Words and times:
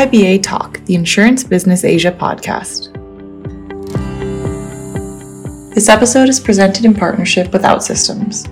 IBA 0.00 0.42
Talk, 0.42 0.82
the 0.86 0.94
Insurance 0.94 1.44
Business 1.44 1.84
Asia 1.84 2.10
podcast. 2.10 2.88
This 5.74 5.90
episode 5.90 6.30
is 6.30 6.40
presented 6.40 6.86
in 6.86 6.94
partnership 6.94 7.52
with 7.52 7.64
OutSystems. 7.64 8.46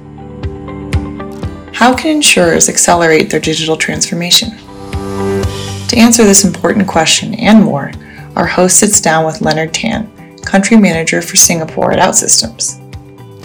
How 1.74 1.96
can 1.96 2.16
insurers 2.16 2.68
accelerate 2.68 3.30
their 3.30 3.40
digital 3.40 3.78
transformation? 3.78 4.50
To 4.58 5.96
answer 5.96 6.22
this 6.22 6.44
important 6.44 6.86
question 6.86 7.32
and 7.36 7.64
more, 7.64 7.92
our 8.36 8.46
host 8.46 8.78
sits 8.78 9.00
down 9.00 9.24
with 9.24 9.40
Leonard 9.40 9.72
Tan, 9.72 10.36
Country 10.42 10.76
Manager 10.76 11.22
for 11.22 11.36
Singapore 11.36 11.92
at 11.92 11.98
OutSystems. 11.98 12.76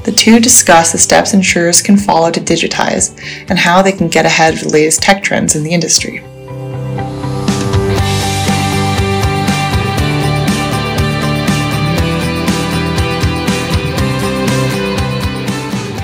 The 0.03 0.11
two 0.11 0.41
discuss 0.41 0.91
the 0.91 0.97
steps 0.97 1.33
insurers 1.33 1.81
can 1.81 1.95
follow 1.95 2.31
to 2.31 2.41
digitize 2.41 3.17
and 3.49 3.57
how 3.57 3.81
they 3.81 3.93
can 3.93 4.09
get 4.09 4.25
ahead 4.25 4.55
of 4.55 4.59
the 4.59 4.69
latest 4.73 5.01
tech 5.01 5.23
trends 5.23 5.55
in 5.55 5.63
the 5.63 5.71
industry. 5.71 6.21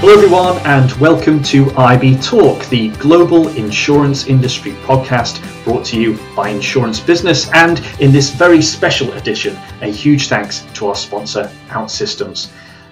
Hello, 0.09 0.23
everyone, 0.23 0.57
and 0.65 0.91
welcome 0.93 1.43
to 1.43 1.69
IB 1.77 2.17
Talk, 2.17 2.65
the 2.69 2.89
global 2.97 3.47
insurance 3.49 4.25
industry 4.25 4.71
podcast 4.87 5.39
brought 5.63 5.85
to 5.85 6.01
you 6.01 6.17
by 6.35 6.49
Insurance 6.49 6.99
Business. 6.99 7.47
And 7.53 7.79
in 7.99 8.11
this 8.11 8.31
very 8.31 8.59
special 8.59 9.13
edition, 9.13 9.55
a 9.81 9.85
huge 9.85 10.27
thanks 10.27 10.65
to 10.73 10.87
our 10.87 10.95
sponsor, 10.95 11.43
OutSystems. 11.67 12.49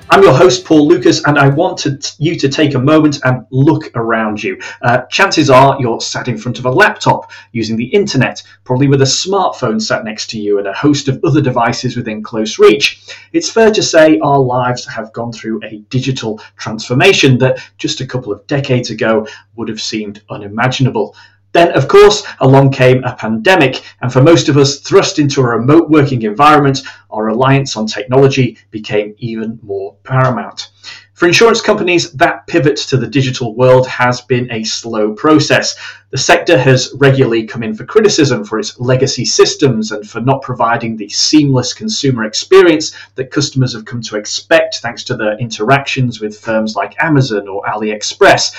I'm 0.10 0.24
your 0.24 0.34
host, 0.34 0.64
Paul 0.64 0.88
Lucas, 0.88 1.22
and 1.26 1.38
I 1.38 1.50
want 1.50 1.80
to, 1.80 2.00
you 2.18 2.38
to 2.38 2.48
take 2.48 2.76
a 2.76 2.80
moment 2.80 3.20
and 3.26 3.46
look 3.52 3.92
around 3.94 4.42
you. 4.42 4.58
Uh, 4.82 5.02
chances 5.08 5.50
are 5.50 5.76
you're 5.82 6.00
sat 6.00 6.30
in 6.30 6.38
front 6.38 6.60
of 6.60 6.66
a 6.66 6.72
laptop 6.72 7.30
using 7.52 7.76
the 7.76 7.88
internet, 7.88 8.42
probably 8.64 8.88
with 8.88 9.02
a 9.02 9.06
smartphone 9.06 9.82
sat 9.82 10.06
next 10.06 10.30
to 10.30 10.40
you 10.40 10.60
and 10.60 10.68
a 10.68 10.74
host 10.74 11.10
of 11.10 11.20
other 11.26 11.42
devices 11.42 11.98
within 11.98 12.24
close 12.24 12.58
reach. 12.58 13.04
It's 13.34 13.50
fair 13.50 13.70
to 13.72 13.84
say 13.84 14.18
our 14.20 14.40
lives 14.40 14.86
have 14.86 15.12
gone 15.12 15.34
through 15.34 15.60
a 15.66 15.80
digital 15.90 16.40
transformation 16.56 17.38
that 17.40 17.60
just 17.78 18.00
a 18.00 18.08
couple 18.08 18.32
of 18.32 18.48
decades 18.48 18.92
ago 18.92 19.28
would 19.58 19.68
have 19.68 19.82
seemed 19.82 20.22
unimaginable. 20.30 21.16
Then, 21.54 21.72
of 21.72 21.88
course, 21.88 22.24
along 22.40 22.72
came 22.72 23.04
a 23.04 23.16
pandemic, 23.16 23.82
and 24.02 24.12
for 24.12 24.22
most 24.22 24.50
of 24.50 24.58
us 24.58 24.80
thrust 24.82 25.18
into 25.18 25.42
a 25.42 25.58
remote 25.58 25.90
working 25.90 26.22
environment, 26.24 26.82
our 27.10 27.26
reliance 27.26 27.76
on 27.78 27.88
technology 27.88 28.58
became 28.70 29.16
even 29.18 29.60
more 29.64 29.96
paramount. 30.04 30.70
For 31.18 31.26
insurance 31.26 31.62
companies, 31.62 32.12
that 32.12 32.46
pivot 32.46 32.78
to 32.78 32.96
the 32.96 33.08
digital 33.08 33.56
world 33.56 33.88
has 33.88 34.22
been 34.22 34.52
a 34.52 34.64
slow 34.64 35.14
process. 35.14 35.76
The 36.12 36.18
sector 36.20 36.60
has 36.60 36.94
regularly 36.94 37.48
come 37.48 37.64
in 37.64 37.74
for 37.74 37.86
criticism 37.86 38.44
for 38.44 38.60
its 38.60 38.80
legacy 38.80 39.26
systems 39.26 39.92
and 39.92 40.08
for 40.08 40.22
not 40.22 40.44
providing 40.44 40.96
the 40.96 41.10
seamless 41.10 41.74
consumer 41.74 42.26
experience 42.26 42.94
that 43.16 43.32
customers 43.32 43.74
have 43.74 43.86
come 43.86 44.02
to 44.04 44.16
expect 44.16 44.78
thanks 44.78 45.04
to 45.06 45.16
their 45.16 45.40
interactions 45.40 46.22
with 46.22 46.38
firms 46.38 46.76
like 46.76 47.04
Amazon 47.04 47.48
or 47.48 47.64
AliExpress. 47.64 48.54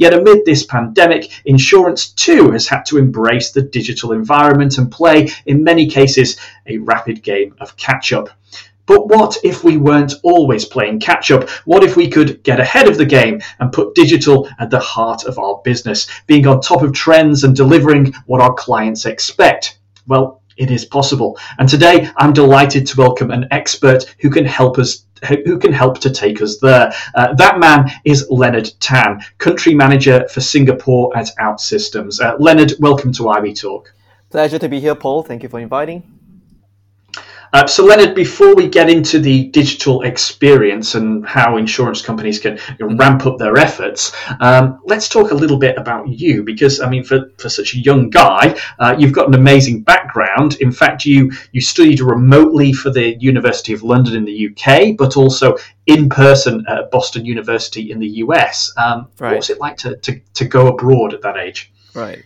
Yet 0.00 0.14
amid 0.14 0.46
this 0.46 0.64
pandemic, 0.64 1.42
insurance 1.44 2.08
too 2.08 2.52
has 2.52 2.66
had 2.66 2.86
to 2.86 2.96
embrace 2.96 3.52
the 3.52 3.60
digital 3.60 4.12
environment 4.12 4.78
and 4.78 4.90
play, 4.90 5.28
in 5.44 5.62
many 5.62 5.86
cases, 5.88 6.38
a 6.66 6.78
rapid 6.78 7.22
game 7.22 7.54
of 7.60 7.76
catch 7.76 8.10
up. 8.14 8.30
But 8.86 9.08
what 9.08 9.36
if 9.44 9.62
we 9.62 9.76
weren't 9.76 10.14
always 10.22 10.64
playing 10.64 11.00
catch 11.00 11.30
up? 11.30 11.50
What 11.66 11.84
if 11.84 11.98
we 11.98 12.08
could 12.08 12.42
get 12.44 12.60
ahead 12.60 12.88
of 12.88 12.96
the 12.96 13.04
game 13.04 13.42
and 13.58 13.74
put 13.74 13.94
digital 13.94 14.48
at 14.58 14.70
the 14.70 14.80
heart 14.80 15.24
of 15.24 15.38
our 15.38 15.60
business, 15.64 16.06
being 16.26 16.46
on 16.46 16.62
top 16.62 16.80
of 16.80 16.94
trends 16.94 17.44
and 17.44 17.54
delivering 17.54 18.14
what 18.24 18.40
our 18.40 18.54
clients 18.54 19.04
expect? 19.04 19.80
Well, 20.06 20.39
it 20.60 20.70
is 20.70 20.84
possible. 20.84 21.38
And 21.58 21.68
today 21.68 22.10
I'm 22.18 22.32
delighted 22.32 22.86
to 22.88 22.96
welcome 22.98 23.30
an 23.30 23.48
expert 23.50 24.14
who 24.20 24.30
can 24.30 24.44
help 24.44 24.78
us 24.78 25.06
who 25.28 25.58
can 25.58 25.72
help 25.72 26.00
to 26.00 26.10
take 26.10 26.40
us 26.40 26.58
there. 26.60 26.90
Uh, 27.14 27.34
that 27.34 27.58
man 27.58 27.90
is 28.06 28.26
Leonard 28.30 28.70
Tan, 28.80 29.20
country 29.36 29.74
manager 29.74 30.26
for 30.28 30.40
Singapore 30.40 31.14
at 31.14 31.28
OutSystems. 31.38 32.22
Uh, 32.24 32.36
Leonard, 32.38 32.72
welcome 32.78 33.12
to 33.12 33.28
IB 33.28 33.52
Talk. 33.52 33.92
Pleasure 34.30 34.58
to 34.58 34.68
be 34.68 34.80
here, 34.80 34.94
Paul. 34.94 35.22
Thank 35.22 35.42
you 35.42 35.50
for 35.50 35.60
inviting. 35.60 36.19
Uh, 37.52 37.66
so, 37.66 37.84
Leonard, 37.84 38.14
before 38.14 38.54
we 38.54 38.68
get 38.68 38.88
into 38.88 39.18
the 39.18 39.48
digital 39.48 40.02
experience 40.02 40.94
and 40.94 41.26
how 41.26 41.56
insurance 41.56 42.00
companies 42.00 42.38
can 42.38 42.58
you 42.78 42.88
know, 42.88 42.96
ramp 42.96 43.26
up 43.26 43.38
their 43.38 43.56
efforts, 43.56 44.12
um, 44.40 44.80
let's 44.84 45.08
talk 45.08 45.32
a 45.32 45.34
little 45.34 45.58
bit 45.58 45.76
about 45.76 46.08
you 46.08 46.44
because, 46.44 46.80
I 46.80 46.88
mean, 46.88 47.02
for, 47.02 47.32
for 47.38 47.48
such 47.48 47.74
a 47.74 47.78
young 47.78 48.08
guy, 48.08 48.56
uh, 48.78 48.94
you've 48.98 49.12
got 49.12 49.28
an 49.28 49.34
amazing 49.34 49.82
background. 49.82 50.56
In 50.60 50.70
fact, 50.70 51.04
you, 51.04 51.32
you 51.52 51.60
studied 51.60 52.00
remotely 52.00 52.72
for 52.72 52.90
the 52.90 53.16
University 53.18 53.72
of 53.72 53.82
London 53.82 54.14
in 54.14 54.24
the 54.24 54.48
UK, 54.48 54.96
but 54.96 55.16
also 55.16 55.56
in 55.86 56.08
person 56.08 56.64
at 56.68 56.90
Boston 56.90 57.24
University 57.24 57.90
in 57.90 57.98
the 57.98 58.08
US. 58.24 58.72
Um, 58.76 59.08
right. 59.18 59.30
What 59.30 59.36
was 59.36 59.50
it 59.50 59.58
like 59.58 59.76
to, 59.78 59.96
to, 59.96 60.20
to 60.34 60.44
go 60.44 60.68
abroad 60.68 61.14
at 61.14 61.22
that 61.22 61.36
age? 61.36 61.72
Right. 61.94 62.22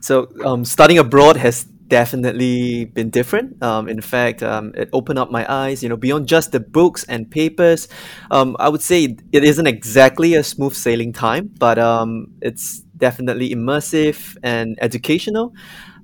So, 0.00 0.30
um, 0.44 0.64
studying 0.64 0.98
abroad 0.98 1.36
has 1.36 1.66
definitely 1.88 2.86
been 2.86 3.10
different. 3.10 3.62
Um, 3.62 3.88
in 3.88 4.00
fact, 4.00 4.42
um, 4.42 4.72
it 4.74 4.88
opened 4.92 5.18
up 5.18 5.30
my 5.30 5.46
eyes, 5.48 5.82
you 5.82 5.88
know, 5.88 5.96
beyond 5.96 6.26
just 6.28 6.52
the 6.52 6.60
books 6.60 7.04
and 7.04 7.30
papers. 7.30 7.88
Um, 8.30 8.56
I 8.58 8.68
would 8.68 8.82
say 8.82 9.16
it 9.32 9.44
isn't 9.44 9.66
exactly 9.66 10.34
a 10.34 10.42
smooth 10.42 10.74
sailing 10.74 11.12
time, 11.12 11.50
but 11.58 11.78
um, 11.78 12.28
it's 12.40 12.80
definitely 12.96 13.50
immersive 13.50 14.36
and 14.42 14.78
educational. 14.80 15.52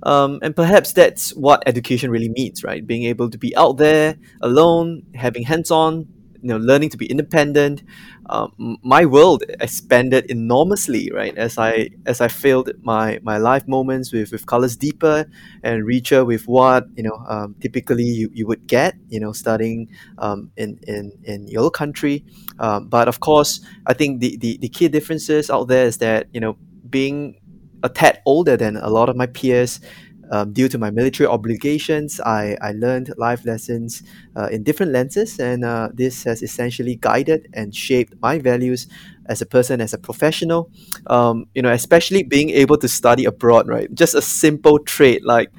Um, 0.04 0.40
and 0.42 0.54
perhaps 0.54 0.92
that's 0.92 1.30
what 1.34 1.62
education 1.66 2.10
really 2.10 2.28
means, 2.28 2.64
right? 2.64 2.84
Being 2.84 3.04
able 3.04 3.30
to 3.30 3.38
be 3.38 3.54
out 3.56 3.76
there 3.76 4.16
alone, 4.40 5.04
having 5.14 5.44
hands 5.44 5.70
on 5.70 6.08
you 6.42 6.48
know 6.48 6.58
learning 6.58 6.90
to 6.90 6.96
be 6.96 7.06
independent 7.06 7.82
um, 8.26 8.76
my 8.82 9.04
world 9.04 9.42
expanded 9.60 10.24
enormously 10.30 11.10
right 11.12 11.36
as 11.36 11.58
i 11.58 11.88
as 12.06 12.20
i 12.20 12.28
filled 12.28 12.70
my 12.82 13.18
my 13.22 13.36
life 13.38 13.66
moments 13.66 14.12
with 14.12 14.32
with 14.32 14.46
colors 14.46 14.76
deeper 14.76 15.26
and 15.62 15.84
richer 15.86 16.24
with 16.24 16.46
what 16.48 16.86
you 16.96 17.02
know 17.02 17.16
um, 17.28 17.54
typically 17.60 18.04
you, 18.04 18.30
you 18.32 18.46
would 18.46 18.66
get 18.66 18.94
you 19.08 19.20
know 19.20 19.32
studying 19.32 19.88
um, 20.18 20.50
in 20.56 20.78
in 20.86 21.12
in 21.24 21.48
your 21.48 21.70
country. 21.70 22.24
Um, 22.58 22.88
but 22.88 23.08
of 23.08 23.20
course 23.20 23.60
i 23.86 23.92
think 23.94 24.20
the, 24.20 24.36
the 24.36 24.58
the 24.58 24.68
key 24.68 24.88
differences 24.88 25.50
out 25.50 25.68
there 25.68 25.86
is 25.86 25.98
that 25.98 26.26
you 26.32 26.40
know 26.40 26.56
being 26.88 27.40
a 27.82 27.88
tad 27.88 28.20
older 28.26 28.56
than 28.56 28.76
a 28.76 28.88
lot 28.88 29.08
of 29.08 29.16
my 29.16 29.26
peers 29.26 29.80
um, 30.32 30.52
due 30.52 30.66
to 30.68 30.78
my 30.78 30.90
military 30.90 31.26
obligations, 31.26 32.18
I, 32.18 32.56
I 32.62 32.72
learned 32.72 33.12
life 33.18 33.44
lessons 33.44 34.02
uh, 34.34 34.48
in 34.50 34.62
different 34.62 34.90
lenses, 34.90 35.38
and 35.38 35.62
uh, 35.62 35.90
this 35.92 36.24
has 36.24 36.42
essentially 36.42 36.96
guided 36.96 37.48
and 37.52 37.74
shaped 37.74 38.14
my 38.22 38.38
values 38.38 38.88
as 39.26 39.42
a 39.42 39.46
person, 39.46 39.82
as 39.82 39.92
a 39.92 39.98
professional. 39.98 40.70
Um, 41.06 41.46
you 41.54 41.60
know, 41.60 41.70
especially 41.70 42.22
being 42.22 42.48
able 42.48 42.78
to 42.78 42.88
study 42.88 43.26
abroad, 43.26 43.68
right? 43.68 43.94
Just 43.94 44.14
a 44.14 44.22
simple 44.22 44.78
trait 44.78 45.22
like 45.22 45.50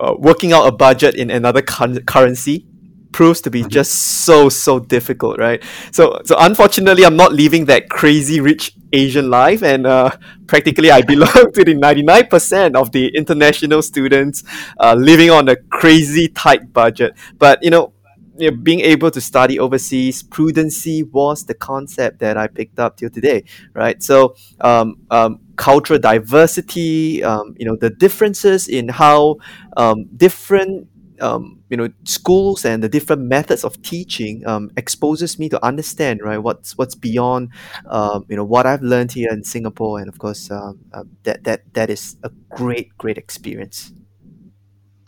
uh, 0.00 0.14
working 0.16 0.52
out 0.52 0.66
a 0.66 0.72
budget 0.72 1.16
in 1.16 1.30
another 1.30 1.60
currency 1.60 2.66
proves 3.14 3.40
to 3.40 3.48
be 3.48 3.60
mm-hmm. 3.60 3.68
just 3.68 3.92
so 4.26 4.48
so 4.48 4.80
difficult, 4.80 5.38
right? 5.38 5.62
So 5.92 6.20
so 6.24 6.34
unfortunately, 6.38 7.06
I'm 7.06 7.16
not 7.16 7.32
living 7.32 7.66
that 7.66 7.88
crazy 7.88 8.40
rich 8.40 8.74
Asian 8.92 9.30
life, 9.30 9.62
and 9.62 9.86
uh, 9.86 10.10
practically 10.48 10.90
I 10.90 11.00
belong 11.02 11.52
to 11.54 11.64
the 11.64 11.74
99% 11.74 12.74
of 12.74 12.90
the 12.90 13.08
international 13.14 13.82
students 13.82 14.42
uh, 14.80 14.94
living 14.98 15.30
on 15.30 15.48
a 15.48 15.56
crazy 15.70 16.26
tight 16.28 16.72
budget. 16.72 17.14
But 17.38 17.62
you 17.62 17.70
know, 17.70 17.92
you 18.36 18.50
know, 18.50 18.56
being 18.56 18.80
able 18.80 19.12
to 19.12 19.20
study 19.20 19.60
overseas, 19.60 20.24
prudency 20.24 21.08
was 21.12 21.46
the 21.46 21.54
concept 21.54 22.18
that 22.18 22.36
I 22.36 22.48
picked 22.48 22.80
up 22.80 22.96
till 22.96 23.10
today, 23.10 23.44
right? 23.74 24.02
So, 24.02 24.34
um, 24.60 24.96
um, 25.10 25.38
cultural 25.54 26.00
diversity, 26.00 27.22
um, 27.22 27.54
you 27.58 27.64
know, 27.64 27.76
the 27.76 27.90
differences 27.90 28.66
in 28.66 28.88
how 28.88 29.36
um, 29.76 30.06
different 30.16 30.88
um, 31.20 31.62
you 31.68 31.76
know 31.76 31.88
schools 32.04 32.64
and 32.64 32.82
the 32.82 32.88
different 32.88 33.22
methods 33.22 33.64
of 33.64 33.80
teaching 33.82 34.46
um, 34.46 34.70
exposes 34.76 35.38
me 35.38 35.48
to 35.48 35.64
understand 35.64 36.20
right 36.22 36.38
what's 36.38 36.76
what's 36.76 36.94
beyond 36.94 37.50
um, 37.86 38.24
you 38.28 38.36
know 38.36 38.44
what 38.44 38.66
I've 38.66 38.82
learned 38.82 39.12
here 39.12 39.30
in 39.30 39.44
Singapore 39.44 39.98
and 39.98 40.08
of 40.08 40.18
course 40.18 40.50
um, 40.50 40.78
uh, 40.92 41.04
that 41.24 41.44
that 41.44 41.74
that 41.74 41.90
is 41.90 42.16
a 42.22 42.30
great 42.50 42.96
great 42.98 43.18
experience. 43.18 43.92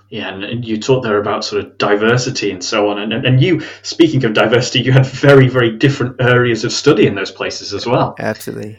Yeah, 0.09 0.33
and 0.33 0.65
you 0.65 0.79
talked 0.79 1.03
there 1.03 1.19
about 1.19 1.45
sort 1.45 1.65
of 1.65 1.79
diversity 1.79 2.53
and 2.53 2.63
so 2.63 2.89
on. 2.89 2.99
And, 2.99 3.27
and 3.27 3.43
you, 3.43 3.61
speaking 3.83 4.25
of 4.25 4.35
diversity, 4.35 4.81
you 4.81 4.93
had 4.93 5.05
very, 5.05 5.49
very 5.49 5.77
different 5.77 6.21
areas 6.21 6.63
of 6.63 6.73
study 6.73 7.09
in 7.09 7.17
those 7.17 7.33
places 7.33 7.75
as 7.75 7.87
well. 7.87 8.15
Absolutely. 8.21 8.79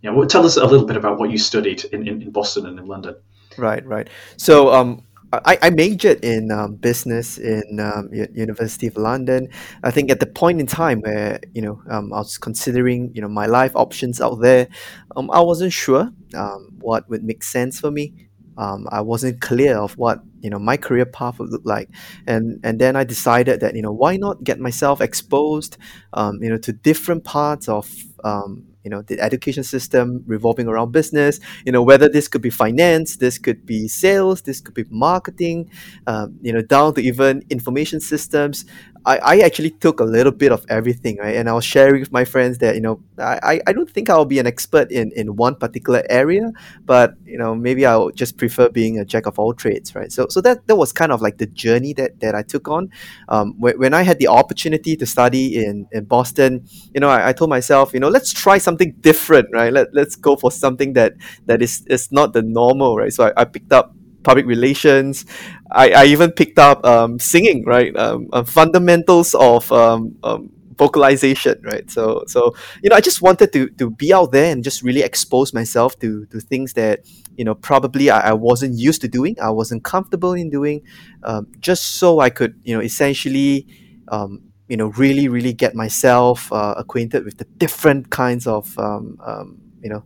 Yeah, 0.00 0.10
well, 0.10 0.26
tell 0.26 0.46
us 0.46 0.56
a 0.56 0.64
little 0.64 0.86
bit 0.86 0.96
about 0.96 1.18
what 1.18 1.30
you 1.30 1.36
studied 1.38 1.84
in, 1.92 2.08
in, 2.08 2.22
in 2.22 2.30
Boston 2.30 2.66
and 2.66 2.78
in 2.78 2.86
London. 2.86 3.14
Right, 3.58 3.84
right. 3.86 4.08
So, 4.38 4.72
um, 4.72 5.04
I, 5.32 5.58
I 5.62 5.70
majored 5.70 6.22
in 6.24 6.50
um, 6.50 6.74
business 6.74 7.38
in 7.38 7.80
um, 7.80 8.10
University 8.12 8.86
of 8.86 8.96
London. 8.96 9.48
I 9.82 9.90
think 9.90 10.10
at 10.10 10.20
the 10.20 10.26
point 10.26 10.60
in 10.60 10.66
time 10.66 11.00
where 11.00 11.40
you 11.54 11.62
know 11.62 11.80
um, 11.88 12.12
I 12.12 12.18
was 12.18 12.36
considering 12.38 13.10
you 13.14 13.22
know 13.22 13.28
my 13.28 13.46
life 13.46 13.72
options 13.74 14.20
out 14.20 14.40
there, 14.42 14.68
um, 15.16 15.30
I 15.30 15.40
wasn't 15.40 15.72
sure 15.72 16.10
um, 16.34 16.68
what 16.80 17.08
would 17.08 17.24
make 17.24 17.42
sense 17.42 17.80
for 17.80 17.90
me. 17.90 18.12
um, 18.58 18.86
I 18.92 19.00
wasn't 19.00 19.40
clear 19.40 19.78
of 19.78 19.96
what 19.96 20.20
you 20.40 20.50
know 20.50 20.58
my 20.58 20.76
career 20.76 21.06
path 21.06 21.38
would 21.38 21.50
look 21.50 21.62
like, 21.64 21.88
and 22.26 22.60
and 22.62 22.78
then 22.78 22.94
I 22.96 23.04
decided 23.04 23.60
that 23.60 23.74
you 23.74 23.82
know 23.82 23.92
why 23.92 24.16
not 24.18 24.44
get 24.44 24.60
myself 24.60 25.00
exposed, 25.00 25.78
um, 26.12 26.42
you 26.42 26.50
know, 26.50 26.58
to 26.58 26.72
different 26.72 27.24
parts 27.24 27.68
of 27.68 27.88
um, 28.24 28.64
you 28.84 28.90
know 28.90 29.02
the 29.02 29.20
education 29.20 29.64
system 29.64 30.22
revolving 30.26 30.66
around 30.68 30.92
business. 30.92 31.40
You 31.64 31.72
know 31.72 31.82
whether 31.82 32.08
this 32.08 32.28
could 32.28 32.42
be 32.42 32.50
finance, 32.50 33.16
this 33.16 33.38
could 33.38 33.64
be 33.66 33.88
sales, 33.88 34.42
this 34.42 34.60
could 34.60 34.74
be 34.74 34.84
marketing, 34.90 35.70
um, 36.06 36.38
you 36.42 36.52
know 36.52 36.62
down 36.62 36.94
to 36.94 37.00
even 37.02 37.44
information 37.50 38.00
systems. 38.00 38.64
I, 39.04 39.18
I 39.18 39.38
actually 39.40 39.70
took 39.70 40.00
a 40.00 40.04
little 40.04 40.32
bit 40.32 40.52
of 40.52 40.64
everything, 40.68 41.18
right? 41.18 41.36
And 41.36 41.48
I 41.48 41.52
was 41.52 41.64
sharing 41.64 42.00
with 42.00 42.12
my 42.12 42.24
friends 42.24 42.58
that, 42.58 42.74
you 42.74 42.80
know, 42.80 43.02
I, 43.18 43.60
I 43.66 43.72
don't 43.72 43.90
think 43.90 44.08
I'll 44.08 44.24
be 44.24 44.38
an 44.38 44.46
expert 44.46 44.90
in, 44.92 45.12
in 45.12 45.36
one 45.36 45.56
particular 45.56 46.04
area, 46.08 46.52
but, 46.84 47.14
you 47.24 47.38
know, 47.38 47.54
maybe 47.54 47.84
I'll 47.84 48.10
just 48.10 48.36
prefer 48.36 48.68
being 48.68 48.98
a 48.98 49.04
jack 49.04 49.26
of 49.26 49.38
all 49.38 49.54
trades, 49.54 49.94
right? 49.94 50.12
So, 50.12 50.28
so 50.28 50.40
that, 50.42 50.66
that 50.66 50.76
was 50.76 50.92
kind 50.92 51.10
of 51.10 51.20
like 51.20 51.38
the 51.38 51.46
journey 51.46 51.92
that, 51.94 52.20
that 52.20 52.34
I 52.34 52.42
took 52.42 52.68
on. 52.68 52.90
Um, 53.28 53.54
when, 53.58 53.78
when 53.78 53.94
I 53.94 54.02
had 54.02 54.18
the 54.18 54.28
opportunity 54.28 54.96
to 54.96 55.06
study 55.06 55.64
in, 55.64 55.88
in 55.92 56.04
Boston, 56.04 56.66
you 56.94 57.00
know, 57.00 57.08
I, 57.08 57.30
I 57.30 57.32
told 57.32 57.50
myself, 57.50 57.92
you 57.92 58.00
know, 58.00 58.08
let's 58.08 58.32
try 58.32 58.58
something 58.58 58.92
different, 59.00 59.48
right? 59.52 59.72
Let, 59.72 59.92
let's 59.92 60.14
go 60.14 60.36
for 60.36 60.52
something 60.52 60.92
that, 60.92 61.14
that 61.46 61.60
is, 61.60 61.84
is 61.88 62.12
not 62.12 62.32
the 62.34 62.42
normal, 62.42 62.96
right? 62.96 63.12
So 63.12 63.24
I, 63.36 63.42
I 63.42 63.44
picked 63.44 63.72
up 63.72 63.94
public 64.22 64.46
relations. 64.46 65.24
I, 65.70 65.90
I 65.90 66.04
even 66.06 66.32
picked 66.32 66.58
up 66.58 66.84
um, 66.84 67.18
singing, 67.18 67.64
right? 67.64 67.94
Um, 67.96 68.28
uh, 68.32 68.44
fundamentals 68.44 69.34
of 69.34 69.70
um, 69.72 70.16
um, 70.22 70.50
vocalization, 70.76 71.60
right? 71.62 71.90
So, 71.90 72.24
so 72.26 72.54
you 72.82 72.90
know, 72.90 72.96
I 72.96 73.00
just 73.00 73.22
wanted 73.22 73.52
to 73.52 73.68
to 73.78 73.90
be 73.90 74.12
out 74.12 74.32
there 74.32 74.52
and 74.52 74.62
just 74.64 74.82
really 74.82 75.02
expose 75.02 75.52
myself 75.52 75.98
to 76.00 76.26
to 76.26 76.40
things 76.40 76.74
that 76.74 77.00
you 77.36 77.44
know 77.44 77.54
probably 77.54 78.10
I, 78.10 78.30
I 78.30 78.32
wasn't 78.32 78.78
used 78.78 79.00
to 79.02 79.08
doing, 79.08 79.36
I 79.40 79.50
wasn't 79.50 79.84
comfortable 79.84 80.32
in 80.32 80.50
doing, 80.50 80.82
um, 81.22 81.46
just 81.60 81.96
so 81.96 82.20
I 82.20 82.30
could 82.30 82.60
you 82.64 82.74
know 82.74 82.82
essentially. 82.82 83.66
Um, 84.08 84.48
you 84.68 84.78
know, 84.78 84.86
really, 84.96 85.28
really 85.28 85.52
get 85.52 85.74
myself 85.74 86.50
uh, 86.50 86.74
acquainted 86.78 87.26
with 87.26 87.36
the 87.36 87.44
different 87.44 88.08
kinds 88.08 88.46
of, 88.46 88.74
you 88.78 89.90
know, 89.90 90.02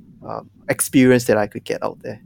experience 0.69 1.25
that 1.25 1.37
I 1.37 1.47
could 1.47 1.65
get 1.65 1.83
out 1.85 2.01
there. 2.03 2.21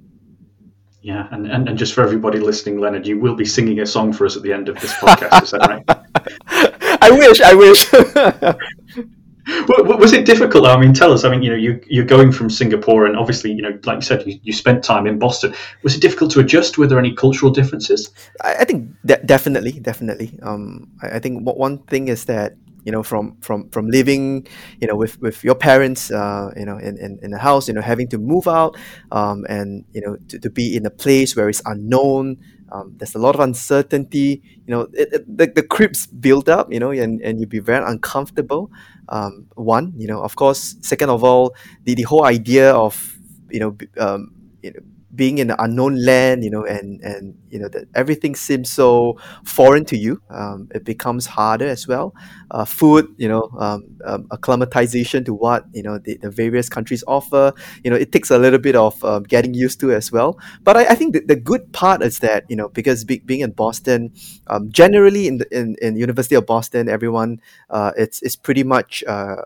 Yeah, 1.03 1.29
and, 1.31 1.51
and, 1.51 1.67
and 1.69 1.79
just 1.79 1.95
for 1.95 2.03
everybody 2.03 2.39
listening, 2.39 2.79
Leonard, 2.79 3.07
you 3.07 3.19
will 3.19 3.35
be 3.35 3.47
singing 3.47 3.81
a 3.81 3.87
song 3.87 4.13
for 4.13 4.27
us 4.27 4.37
at 4.37 4.43
the 4.43 4.53
end 4.53 4.69
of 4.69 4.79
this 4.81 4.93
podcast. 4.95 5.43
is 5.43 5.51
that 5.53 5.67
right? 5.67 5.83
I 7.03 7.11
wish. 7.11 7.41
I 7.41 7.55
wish. 7.55 7.91
was 10.01 10.13
it 10.13 10.27
difficult? 10.27 10.67
I 10.67 10.79
mean, 10.79 10.93
tell 10.93 11.13
us. 11.13 11.25
I 11.25 11.31
mean, 11.31 11.43
you 11.43 11.51
know, 11.51 11.57
you 11.57 11.81
you're 11.87 12.05
going 12.05 12.33
from 12.33 12.51
Singapore, 12.51 13.07
and 13.07 13.17
obviously, 13.17 13.53
you 13.53 13.63
know, 13.63 13.79
like 13.85 13.97
you 13.97 14.03
said, 14.03 14.27
you, 14.27 14.39
you 14.43 14.53
spent 14.53 14.85
time 14.85 15.07
in 15.07 15.19
Boston. 15.19 15.55
Was 15.83 15.97
it 15.97 16.03
difficult 16.03 16.33
to 16.33 16.41
adjust? 16.41 16.77
Were 16.77 16.87
there 16.87 16.99
any 16.99 17.15
cultural 17.15 17.51
differences? 17.51 18.11
I, 18.43 18.57
I 18.61 18.65
think 18.65 18.91
de- 19.07 19.25
definitely, 19.25 19.73
definitely. 19.73 20.39
Um, 20.43 20.91
I, 21.03 21.17
I 21.17 21.19
think 21.19 21.47
one 21.47 21.79
thing 21.79 22.09
is 22.09 22.27
that 22.27 22.57
you 22.85 22.93
know 22.93 23.03
from 23.03 23.37
from 23.41 23.69
from 23.71 23.89
living 23.89 24.47
you 24.81 24.87
know 24.89 24.97
with 24.97 25.21
with 25.21 25.43
your 25.45 25.55
parents 25.55 26.11
uh, 26.11 26.51
you 26.57 26.65
know 26.65 26.79
in, 26.79 26.97
in, 26.99 27.19
in 27.23 27.31
the 27.31 27.39
house 27.39 27.69
you 27.69 27.75
know 27.75 27.81
having 27.83 28.09
to 28.09 28.19
move 28.19 28.49
out 28.49 28.77
um, 29.13 29.45
and 29.49 29.85
you 29.93 30.01
know 30.01 30.17
to, 30.29 30.39
to 30.39 30.51
be 30.51 30.77
in 30.77 30.87
a 30.87 30.91
place 30.91 31.37
where 31.37 31.49
it's 31.49 31.63
unknown 31.67 32.37
um, 32.73 32.95
there's 32.99 33.15
a 33.15 33.19
lot 33.19 33.35
of 33.35 33.41
uncertainty 33.41 34.43
you 34.67 34.75
know 34.75 34.83
it, 34.93 35.13
it, 35.13 35.37
the, 35.39 35.47
the 35.47 35.63
creeps 35.63 36.07
build 36.07 36.49
up 36.49 36.73
you 36.73 36.79
know 36.79 36.91
and, 36.91 37.21
and 37.23 37.41
you'd 37.41 37.49
be 37.49 37.59
very 37.59 37.85
uncomfortable 37.85 38.71
um, 39.09 39.47
one 39.57 39.93
you 39.97 40.07
know 40.07 40.23
of 40.23 40.37
course 40.37 40.77
second 40.81 41.11
of 41.11 41.25
all 41.25 41.55
the, 41.85 41.95
the 41.95 42.03
whole 42.03 42.25
idea 42.25 42.73
of 42.73 43.19
you 43.51 43.61
know 43.61 43.77
um, 43.99 44.33
you 44.63 44.73
know 44.73 44.81
being 45.15 45.39
in 45.39 45.51
an 45.51 45.57
unknown 45.59 45.97
land, 46.05 46.45
you 46.45 46.51
know, 46.51 46.65
and 46.65 47.01
and 47.03 47.35
you 47.51 47.59
know 47.59 47.69
that 47.69 47.89
everything 47.95 48.35
seems 48.35 48.71
so 48.71 49.19
foreign 49.45 49.85
to 49.87 49.97
you. 49.97 50.23
Um, 50.31 50.69
it 50.75 50.85
becomes 50.85 51.27
harder 51.27 51.67
as 51.67 51.89
well. 51.89 52.15
Uh, 52.51 52.65
food, 52.65 53.07
you 53.17 53.29
know, 53.29 53.49
um, 53.59 53.85
um, 54.05 54.27
acclimatization 54.33 55.25
to 55.25 55.35
what 55.35 55.65
you 55.73 55.83
know 55.83 55.99
the, 55.99 56.17
the 56.19 56.31
various 56.31 56.69
countries 56.69 57.03
offer. 57.07 57.53
You 57.85 57.91
know, 57.91 57.97
it 57.97 58.13
takes 58.13 58.31
a 58.31 58.39
little 58.39 58.59
bit 58.59 58.77
of 58.77 59.03
um, 59.05 59.25
getting 59.25 59.55
used 59.55 59.81
to 59.81 59.93
as 59.93 60.13
well. 60.13 60.39
But 60.63 60.77
I, 60.77 60.87
I 60.91 60.95
think 60.95 61.15
the, 61.15 61.21
the 61.21 61.37
good 61.37 61.73
part 61.73 62.03
is 62.03 62.19
that 62.21 62.45
you 62.49 62.57
know 62.57 62.69
because 62.69 63.05
be, 63.05 63.19
being 63.19 63.41
in 63.41 63.53
Boston, 63.53 64.13
um, 64.47 64.71
generally 64.71 65.27
in 65.27 65.39
the 65.39 65.47
in, 65.57 65.77
in 65.83 65.97
University 65.97 66.35
of 66.35 66.47
Boston, 66.47 66.89
everyone 66.89 67.41
uh, 67.71 67.93
it's 67.97 68.23
it's 68.23 68.37
pretty 68.37 68.63
much 68.65 69.03
uh, 69.07 69.37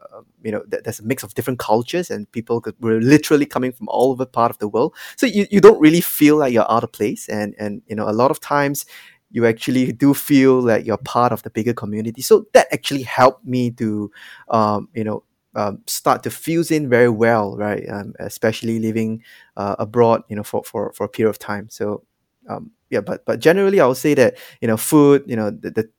you 0.44 0.52
know 0.52 0.62
there's 0.68 1.00
a 1.00 1.04
mix 1.04 1.22
of 1.22 1.34
different 1.34 1.58
cultures 1.58 2.10
and 2.10 2.30
people 2.32 2.60
could, 2.60 2.74
were 2.80 3.00
literally 3.00 3.46
coming 3.46 3.72
from 3.72 3.88
all 3.88 4.12
over 4.12 4.26
part 4.26 4.50
of 4.50 4.58
the 4.58 4.68
world. 4.68 4.94
So 5.16 5.26
you, 5.26 5.46
you 5.50 5.60
don't 5.60 5.80
really 5.80 6.00
feel 6.00 6.36
like 6.36 6.52
you're 6.52 6.70
out 6.70 6.84
of 6.84 6.92
place 6.92 7.28
and 7.28 7.54
and 7.58 7.82
you 7.86 7.96
know 7.96 8.08
a 8.08 8.12
lot 8.12 8.30
of 8.30 8.40
times 8.40 8.86
you 9.30 9.46
actually 9.46 9.90
do 9.92 10.14
feel 10.14 10.60
like 10.60 10.86
you're 10.86 10.96
part 10.98 11.32
of 11.32 11.42
the 11.42 11.50
bigger 11.50 11.74
community. 11.74 12.22
So 12.22 12.46
that 12.52 12.68
actually 12.72 13.02
helped 13.02 13.44
me 13.44 13.70
to 13.72 14.10
um, 14.48 14.88
you 14.94 15.04
know 15.04 15.24
um, 15.56 15.80
start 15.86 16.22
to 16.24 16.30
fuse 16.30 16.70
in 16.70 16.88
very 16.88 17.08
well 17.08 17.56
right? 17.56 17.88
Um, 17.88 18.14
especially 18.20 18.78
living 18.78 19.22
uh, 19.56 19.76
abroad 19.78 20.22
you 20.28 20.36
know 20.36 20.42
for, 20.44 20.62
for, 20.64 20.92
for 20.92 21.04
a 21.04 21.08
period 21.08 21.30
of 21.30 21.38
time. 21.38 21.68
So 21.70 22.04
um, 22.48 22.70
yeah 22.90 23.00
but 23.00 23.24
but 23.24 23.40
generally 23.40 23.80
i 23.80 23.86
would 23.86 23.96
say 23.96 24.14
that 24.14 24.36
you 24.60 24.68
know 24.68 24.76
food 24.76 25.24
you 25.26 25.34
know 25.34 25.50
the, 25.50 25.70
the 25.70 25.90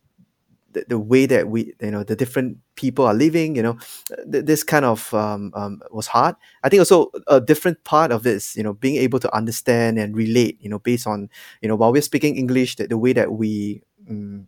the, 0.76 0.86
the 0.90 1.00
way 1.00 1.26
that 1.26 1.50
we 1.50 1.74
you 1.82 1.92
know 1.92 2.04
the 2.04 2.16
different 2.16 2.58
people 2.76 3.06
are 3.06 3.14
living 3.16 3.56
you 3.56 3.64
know 3.64 3.78
th- 4.32 4.46
this 4.46 4.64
kind 4.64 4.86
of 4.86 5.12
um, 5.14 5.52
um, 5.56 5.82
was 5.92 6.08
hard. 6.08 6.36
I 6.64 6.70
think 6.70 6.80
also 6.80 7.10
a 7.28 7.42
different 7.42 7.84
part 7.84 8.12
of 8.12 8.22
this 8.22 8.56
you 8.56 8.64
know 8.64 8.74
being 8.74 8.98
able 8.98 9.20
to 9.20 9.34
understand 9.36 9.98
and 9.98 10.16
relate 10.16 10.58
you 10.62 10.70
know 10.70 10.80
based 10.80 11.08
on 11.08 11.30
you 11.62 11.68
know 11.68 11.76
while 11.76 11.92
we're 11.92 12.02
speaking 12.02 12.38
english 12.38 12.76
the, 12.76 12.88
the 12.88 12.98
way 12.98 13.14
that 13.14 13.32
we 13.32 13.82
um, 14.10 14.48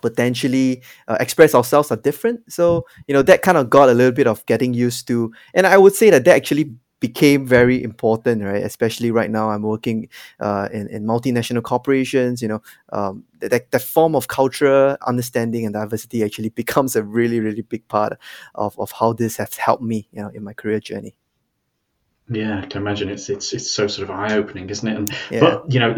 potentially 0.00 0.82
uh, 1.08 1.16
express 1.20 1.54
ourselves 1.54 1.90
are 1.90 1.96
different. 1.96 2.40
So 2.52 2.86
you 3.08 3.14
know 3.14 3.22
that 3.22 3.42
kind 3.42 3.58
of 3.58 3.70
got 3.70 3.88
a 3.88 3.94
little 3.94 4.12
bit 4.12 4.26
of 4.26 4.44
getting 4.46 4.74
used 4.74 5.08
to. 5.08 5.32
And 5.54 5.66
i 5.66 5.76
would 5.76 5.94
say 5.94 6.10
that 6.10 6.24
that 6.24 6.36
actually 6.36 6.74
became 7.00 7.46
very 7.46 7.82
important, 7.82 8.42
right? 8.42 8.62
Especially 8.62 9.10
right 9.10 9.30
now, 9.30 9.50
I'm 9.50 9.62
working 9.62 10.08
uh, 10.40 10.68
in, 10.72 10.88
in 10.88 11.04
multinational 11.04 11.62
corporations. 11.62 12.40
You 12.42 12.48
know, 12.48 12.62
um, 12.92 13.24
that, 13.40 13.70
that 13.70 13.82
form 13.82 14.14
of 14.16 14.28
culture, 14.28 14.96
understanding, 15.06 15.64
and 15.64 15.74
diversity 15.74 16.24
actually 16.24 16.48
becomes 16.62 16.96
a 16.96 17.02
really, 17.02 17.40
really 17.40 17.62
big 17.62 17.86
part 17.88 18.18
of, 18.54 18.78
of 18.78 18.92
how 18.92 19.12
this 19.12 19.36
has 19.36 19.56
helped 19.56 19.82
me, 19.82 20.08
you 20.12 20.22
know, 20.22 20.30
in 20.34 20.42
my 20.44 20.52
career 20.52 20.80
journey. 20.80 21.14
Yeah, 22.28 22.58
I 22.58 22.66
can 22.66 22.80
imagine 22.82 23.08
it's 23.08 23.30
it's 23.30 23.52
it's 23.52 23.70
so 23.70 23.86
sort 23.86 24.10
of 24.10 24.16
eye 24.16 24.34
opening, 24.34 24.68
isn't 24.68 24.88
it? 24.88 24.96
And 24.96 25.16
yeah. 25.30 25.40
but 25.40 25.72
you 25.72 25.78
know, 25.78 25.94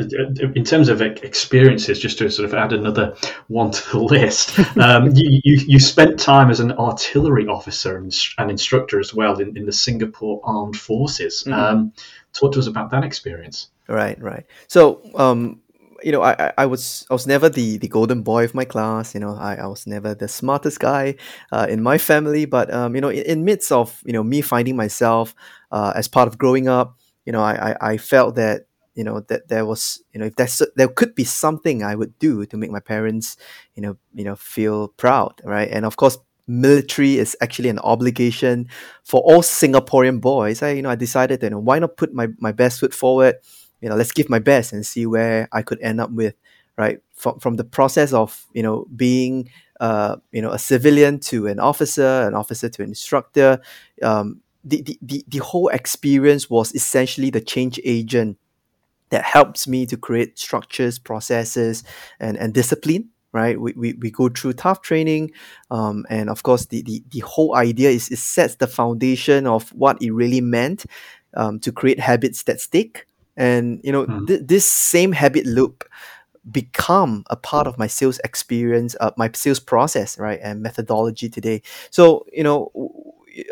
in 0.54 0.62
terms 0.62 0.90
of 0.90 1.00
experiences, 1.00 1.98
just 1.98 2.18
to 2.18 2.30
sort 2.30 2.44
of 2.44 2.52
add 2.52 2.74
another 2.74 3.16
one 3.46 3.70
to 3.70 3.90
the 3.90 3.98
list, 3.98 4.58
um, 4.76 5.10
you, 5.14 5.40
you, 5.42 5.60
you 5.66 5.80
spent 5.80 6.20
time 6.20 6.50
as 6.50 6.60
an 6.60 6.72
artillery 6.72 7.46
officer 7.46 7.96
and, 7.96 8.14
and 8.36 8.50
instructor 8.50 9.00
as 9.00 9.14
well 9.14 9.38
in, 9.40 9.56
in 9.56 9.64
the 9.64 9.72
Singapore 9.72 10.42
Armed 10.44 10.76
Forces. 10.76 11.44
Mm-hmm. 11.44 11.58
Um, 11.58 11.92
talk 12.34 12.52
to 12.52 12.58
us 12.58 12.66
about 12.66 12.90
that 12.90 13.04
experience. 13.04 13.70
Right, 13.88 14.20
right. 14.20 14.44
So 14.66 15.00
um, 15.14 15.62
you 16.02 16.12
know, 16.12 16.22
I, 16.22 16.52
I 16.56 16.66
was 16.66 17.06
I 17.10 17.14
was 17.14 17.26
never 17.26 17.48
the 17.48 17.78
the 17.78 17.88
golden 17.88 18.22
boy 18.22 18.44
of 18.44 18.54
my 18.54 18.64
class. 18.64 19.14
You 19.14 19.20
know, 19.20 19.34
I, 19.34 19.56
I 19.56 19.66
was 19.66 19.86
never 19.86 20.14
the 20.14 20.28
smartest 20.28 20.78
guy 20.80 21.16
uh, 21.52 21.66
in 21.68 21.82
my 21.82 21.98
family. 21.98 22.44
But 22.44 22.72
um, 22.72 22.94
you 22.94 23.00
know, 23.00 23.08
in, 23.08 23.22
in 23.24 23.44
midst 23.44 23.72
of 23.72 24.02
you 24.04 24.12
know 24.12 24.22
me 24.22 24.40
finding 24.40 24.76
myself 24.76 25.34
uh, 25.70 25.92
as 25.94 26.08
part 26.08 26.28
of 26.28 26.38
growing 26.38 26.68
up, 26.68 26.96
you 27.24 27.32
know, 27.32 27.42
I, 27.42 27.72
I, 27.72 27.76
I 27.92 27.96
felt 27.96 28.36
that 28.36 28.66
you 28.94 29.04
know 29.04 29.20
that 29.28 29.46
there 29.46 29.64
was 29.64 30.02
you 30.12 30.18
know 30.18 30.26
if 30.26 30.34
there's 30.34 30.60
there 30.74 30.88
could 30.88 31.14
be 31.14 31.22
something 31.22 31.84
I 31.84 31.94
would 31.94 32.18
do 32.18 32.44
to 32.46 32.56
make 32.56 32.72
my 32.72 32.80
parents 32.80 33.36
you 33.76 33.82
know 33.82 33.96
you 34.12 34.24
know 34.24 34.34
feel 34.34 34.88
proud, 34.88 35.40
right? 35.44 35.68
And 35.70 35.84
of 35.84 35.96
course, 35.96 36.18
military 36.48 37.16
is 37.18 37.36
actually 37.40 37.68
an 37.68 37.78
obligation 37.78 38.66
for 39.04 39.20
all 39.20 39.42
Singaporean 39.42 40.20
boys. 40.20 40.62
I 40.62 40.70
you 40.70 40.82
know 40.82 40.90
I 40.90 40.96
decided 40.96 41.40
that 41.40 41.46
you 41.46 41.50
know, 41.50 41.60
why 41.60 41.78
not 41.78 41.96
put 41.96 42.12
my 42.12 42.28
my 42.38 42.50
best 42.50 42.80
foot 42.80 42.92
forward 42.92 43.36
you 43.80 43.88
know 43.88 43.96
let's 43.96 44.12
give 44.12 44.28
my 44.28 44.38
best 44.38 44.72
and 44.72 44.84
see 44.84 45.06
where 45.06 45.48
i 45.52 45.62
could 45.62 45.80
end 45.80 46.00
up 46.00 46.10
with 46.10 46.34
right 46.76 47.00
from, 47.14 47.38
from 47.38 47.56
the 47.56 47.64
process 47.64 48.12
of 48.12 48.46
you 48.52 48.62
know 48.62 48.86
being 48.94 49.48
uh, 49.80 50.16
you 50.32 50.42
know 50.42 50.50
a 50.50 50.58
civilian 50.58 51.20
to 51.20 51.46
an 51.46 51.60
officer 51.60 52.22
an 52.26 52.34
officer 52.34 52.68
to 52.68 52.82
an 52.82 52.88
instructor 52.88 53.60
um, 54.02 54.40
the, 54.68 54.82
the, 54.82 54.98
the, 55.02 55.24
the 55.28 55.38
whole 55.38 55.68
experience 55.68 56.50
was 56.50 56.74
essentially 56.74 57.30
the 57.30 57.40
change 57.40 57.80
agent 57.84 58.38
that 59.10 59.24
helps 59.24 59.66
me 59.66 59.86
to 59.86 59.96
create 59.96 60.38
structures 60.38 60.98
processes 60.98 61.82
and, 62.20 62.36
and 62.36 62.54
discipline 62.54 63.10
right? 63.32 63.60
We, 63.60 63.72
we, 63.76 63.92
we 63.94 64.10
go 64.10 64.28
through 64.28 64.54
tough 64.54 64.80
training 64.82 65.32
um, 65.70 66.06
and 66.08 66.30
of 66.30 66.42
course 66.42 66.66
the, 66.66 66.82
the, 66.82 67.02
the 67.10 67.20
whole 67.20 67.54
idea 67.56 67.90
is 67.90 68.10
it 68.10 68.18
sets 68.18 68.56
the 68.56 68.66
foundation 68.66 69.46
of 69.46 69.68
what 69.70 70.00
it 70.02 70.10
really 70.12 70.40
meant 70.40 70.86
um, 71.34 71.60
to 71.60 71.72
create 71.72 72.00
habits 72.00 72.44
that 72.44 72.60
stick. 72.60 73.06
And 73.36 73.80
you 73.84 73.92
know 73.92 74.06
mm. 74.06 74.26
th- 74.26 74.40
this 74.44 74.70
same 74.70 75.12
habit 75.12 75.46
loop 75.46 75.88
become 76.50 77.24
a 77.28 77.36
part 77.36 77.66
of 77.66 77.78
my 77.78 77.86
sales 77.86 78.18
experience 78.24 78.96
uh, 79.00 79.10
my 79.18 79.30
sales 79.34 79.60
process 79.60 80.18
right 80.18 80.40
and 80.42 80.60
methodology 80.60 81.28
today. 81.28 81.62
So 81.90 82.26
you 82.32 82.42
know 82.42 82.72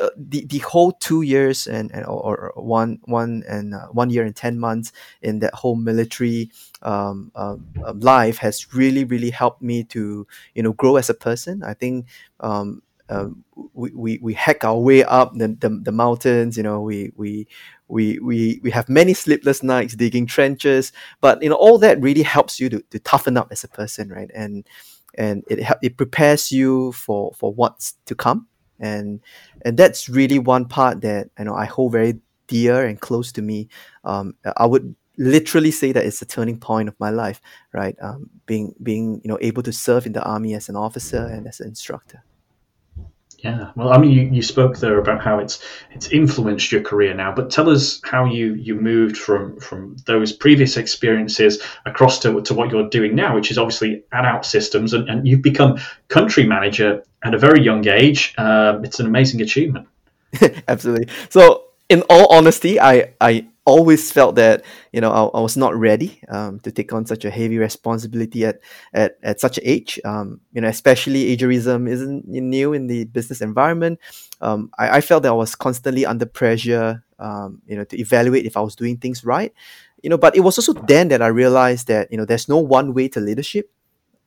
uh, 0.01 0.11
the 0.17 0.45
the 0.47 0.59
whole 0.59 0.93
two 0.93 1.23
years 1.23 1.67
and, 1.67 1.93
and 1.93 2.05
or, 2.07 2.53
or 2.55 2.65
one 2.65 2.99
one 3.05 3.43
and 3.49 3.75
uh, 3.75 3.87
one 3.89 4.11
year 4.11 4.25
and 4.25 4.35
ten 4.35 4.59
months 4.59 4.93
in 5.23 5.39
that 5.41 5.55
whole 5.55 5.77
military 5.77 6.51
um, 6.83 7.31
um, 7.35 7.67
um, 7.85 8.01
life 8.01 8.39
has 8.39 8.75
really 8.75 9.05
really 9.05 9.31
helped 9.31 9.63
me 9.63 9.85
to 9.85 10.27
you 10.55 10.63
know 10.63 10.73
grow 10.73 10.97
as 10.97 11.11
a 11.11 11.15
person. 11.15 11.63
I 11.63 11.75
think 11.75 12.07
um, 12.41 12.83
um, 13.09 13.45
we, 13.75 13.91
we, 13.93 14.19
we 14.21 14.35
hack 14.35 14.65
our 14.65 14.79
way 14.79 15.05
up 15.05 15.33
the, 15.35 15.49
the, 15.49 15.69
the 15.69 15.93
mountains 15.93 16.57
you 16.57 16.63
know 16.63 16.81
we, 16.81 17.13
we 17.17 17.47
we 17.89 18.19
we 18.19 18.61
we 18.65 18.71
have 18.71 18.89
many 18.89 19.15
sleepless 19.15 19.63
nights 19.63 19.95
digging 19.95 20.27
trenches 20.27 20.93
but 21.21 21.41
you 21.41 21.49
know 21.49 21.55
all 21.55 21.79
that 21.79 22.01
really 22.01 22.23
helps 22.23 22.59
you 22.59 22.69
to, 22.69 22.81
to 22.91 22.99
toughen 22.99 23.37
up 23.37 23.49
as 23.53 23.63
a 23.63 23.69
person 23.69 24.09
right 24.09 24.31
and 24.35 24.67
and 25.15 25.45
it 25.49 25.65
it 25.83 25.97
prepares 25.97 26.51
you 26.51 26.91
for 26.93 27.33
for 27.35 27.53
what's 27.55 27.95
to 28.07 28.15
come 28.15 28.49
and 28.81 29.21
and 29.63 29.77
that's 29.77 30.09
really 30.09 30.39
one 30.39 30.67
part 30.67 31.01
that 31.03 31.31
you 31.39 31.45
know 31.45 31.55
I 31.55 31.65
hold 31.67 31.93
very 31.93 32.21
dear 32.47 32.87
and 32.87 33.01
close 33.01 33.33
to 33.33 33.43
me. 33.43 33.69
Um, 34.05 34.35
I 34.57 34.67
would 34.67 34.95
literally 35.19 35.71
say 35.71 35.93
that 35.93 36.05
it's 36.05 36.21
a 36.21 36.27
turning 36.27 36.59
point 36.59 36.89
of 36.89 36.95
my 37.01 37.11
life 37.11 37.41
right? 37.73 37.97
Um, 38.03 38.31
being 38.47 38.75
being 38.83 39.21
you 39.25 39.29
know 39.29 39.39
able 39.41 39.63
to 39.63 39.73
serve 39.73 40.07
in 40.07 40.13
the 40.13 40.23
army 40.23 40.55
as 40.55 40.69
an 40.69 40.77
officer 40.77 41.25
and 41.27 41.47
as 41.47 41.61
an 41.61 41.69
instructor 41.69 42.23
yeah, 43.39 43.71
well, 43.77 43.93
I 43.93 43.99
mean, 43.99 44.11
you, 44.11 44.23
you 44.23 44.43
spoke 44.43 44.79
there 44.79 44.99
about 44.99 45.23
how 45.23 45.39
it's 45.39 45.63
it's 45.93 46.09
influenced 46.09 46.73
your 46.73 46.81
career 46.81 47.15
now, 47.15 47.35
but 47.35 47.51
tell 47.51 47.69
us 47.69 48.01
how 48.03 48.25
you 48.25 48.55
you 48.55 48.75
moved 48.75 49.17
from 49.17 49.61
from 49.61 49.97
those 50.07 50.33
previous 50.33 50.77
experiences 50.77 51.63
across 51.85 52.19
to, 52.21 52.41
to 52.43 52.55
what 52.55 52.71
you're 52.71 52.89
doing 52.89 53.15
now, 53.15 53.35
which 53.35 53.51
is 53.51 53.59
obviously 53.59 54.05
at 54.13 54.25
OutSystems, 54.25 54.95
and, 54.95 55.09
and 55.09 55.29
you've 55.29 55.43
become 55.43 55.79
country 56.09 56.45
manager 56.45 57.05
at 57.23 57.35
a 57.35 57.39
very 57.39 57.63
young 57.63 57.87
age. 57.87 58.35
Uh, 58.39 58.81
it's 58.83 59.01
an 59.01 59.07
amazing 59.07 59.43
achievement. 59.43 59.87
Absolutely. 60.69 61.09
So, 61.29 61.65
in 61.91 62.03
all 62.09 62.33
honesty, 62.33 62.81
I 62.81 63.13
I 63.21 63.47
always 63.67 64.13
felt 64.13 64.37
that 64.37 64.65
you 64.93 65.01
know 65.01 65.11
I, 65.11 65.39
I 65.39 65.41
was 65.41 65.57
not 65.57 65.77
ready 65.77 66.23
um, 66.29 66.61
to 66.61 66.73
take 66.73 66.93
on 66.93 67.05
such 67.05 67.25
a 67.25 67.31
heavy 67.31 67.59
responsibility 67.59 68.47
at 68.47 68.61
at, 68.95 69.19
at 69.23 69.41
such 69.41 69.59
an 69.59 69.65
age. 69.67 70.01
Um, 70.05 70.41
you 70.53 70.63
know, 70.63 70.69
especially 70.69 71.37
ageism 71.37 71.91
isn't 71.91 72.27
new 72.27 72.73
in 72.73 72.87
the 72.87 73.05
business 73.05 73.43
environment. 73.43 73.99
Um, 74.41 74.71
I, 74.79 74.99
I, 74.99 75.01
felt 75.01 75.25
that 75.25 75.31
I 75.31 75.33
was 75.33 75.55
constantly 75.55 76.07
under 76.07 76.27
pressure. 76.27 77.03
Um, 77.19 77.63
you 77.67 77.77
know, 77.77 77.85
to 77.85 77.99
evaluate 77.99 78.47
if 78.47 78.57
I 78.57 78.61
was 78.61 78.77
doing 78.77 78.97
things 78.97 79.25
right. 79.25 79.53
You 80.03 80.11
know, 80.11 80.19
but 80.19 80.37
it 80.37 80.41
was 80.41 80.59
also 80.59 80.73
then 80.73 81.09
that 81.09 81.21
I 81.21 81.29
realized 81.29 81.89
that 81.89 82.11
you 82.11 82.17
know 82.17 82.25
there's 82.25 82.49
no 82.49 82.59
one 82.59 82.95
way 82.95 83.09
to 83.09 83.21
leadership. 83.21 83.71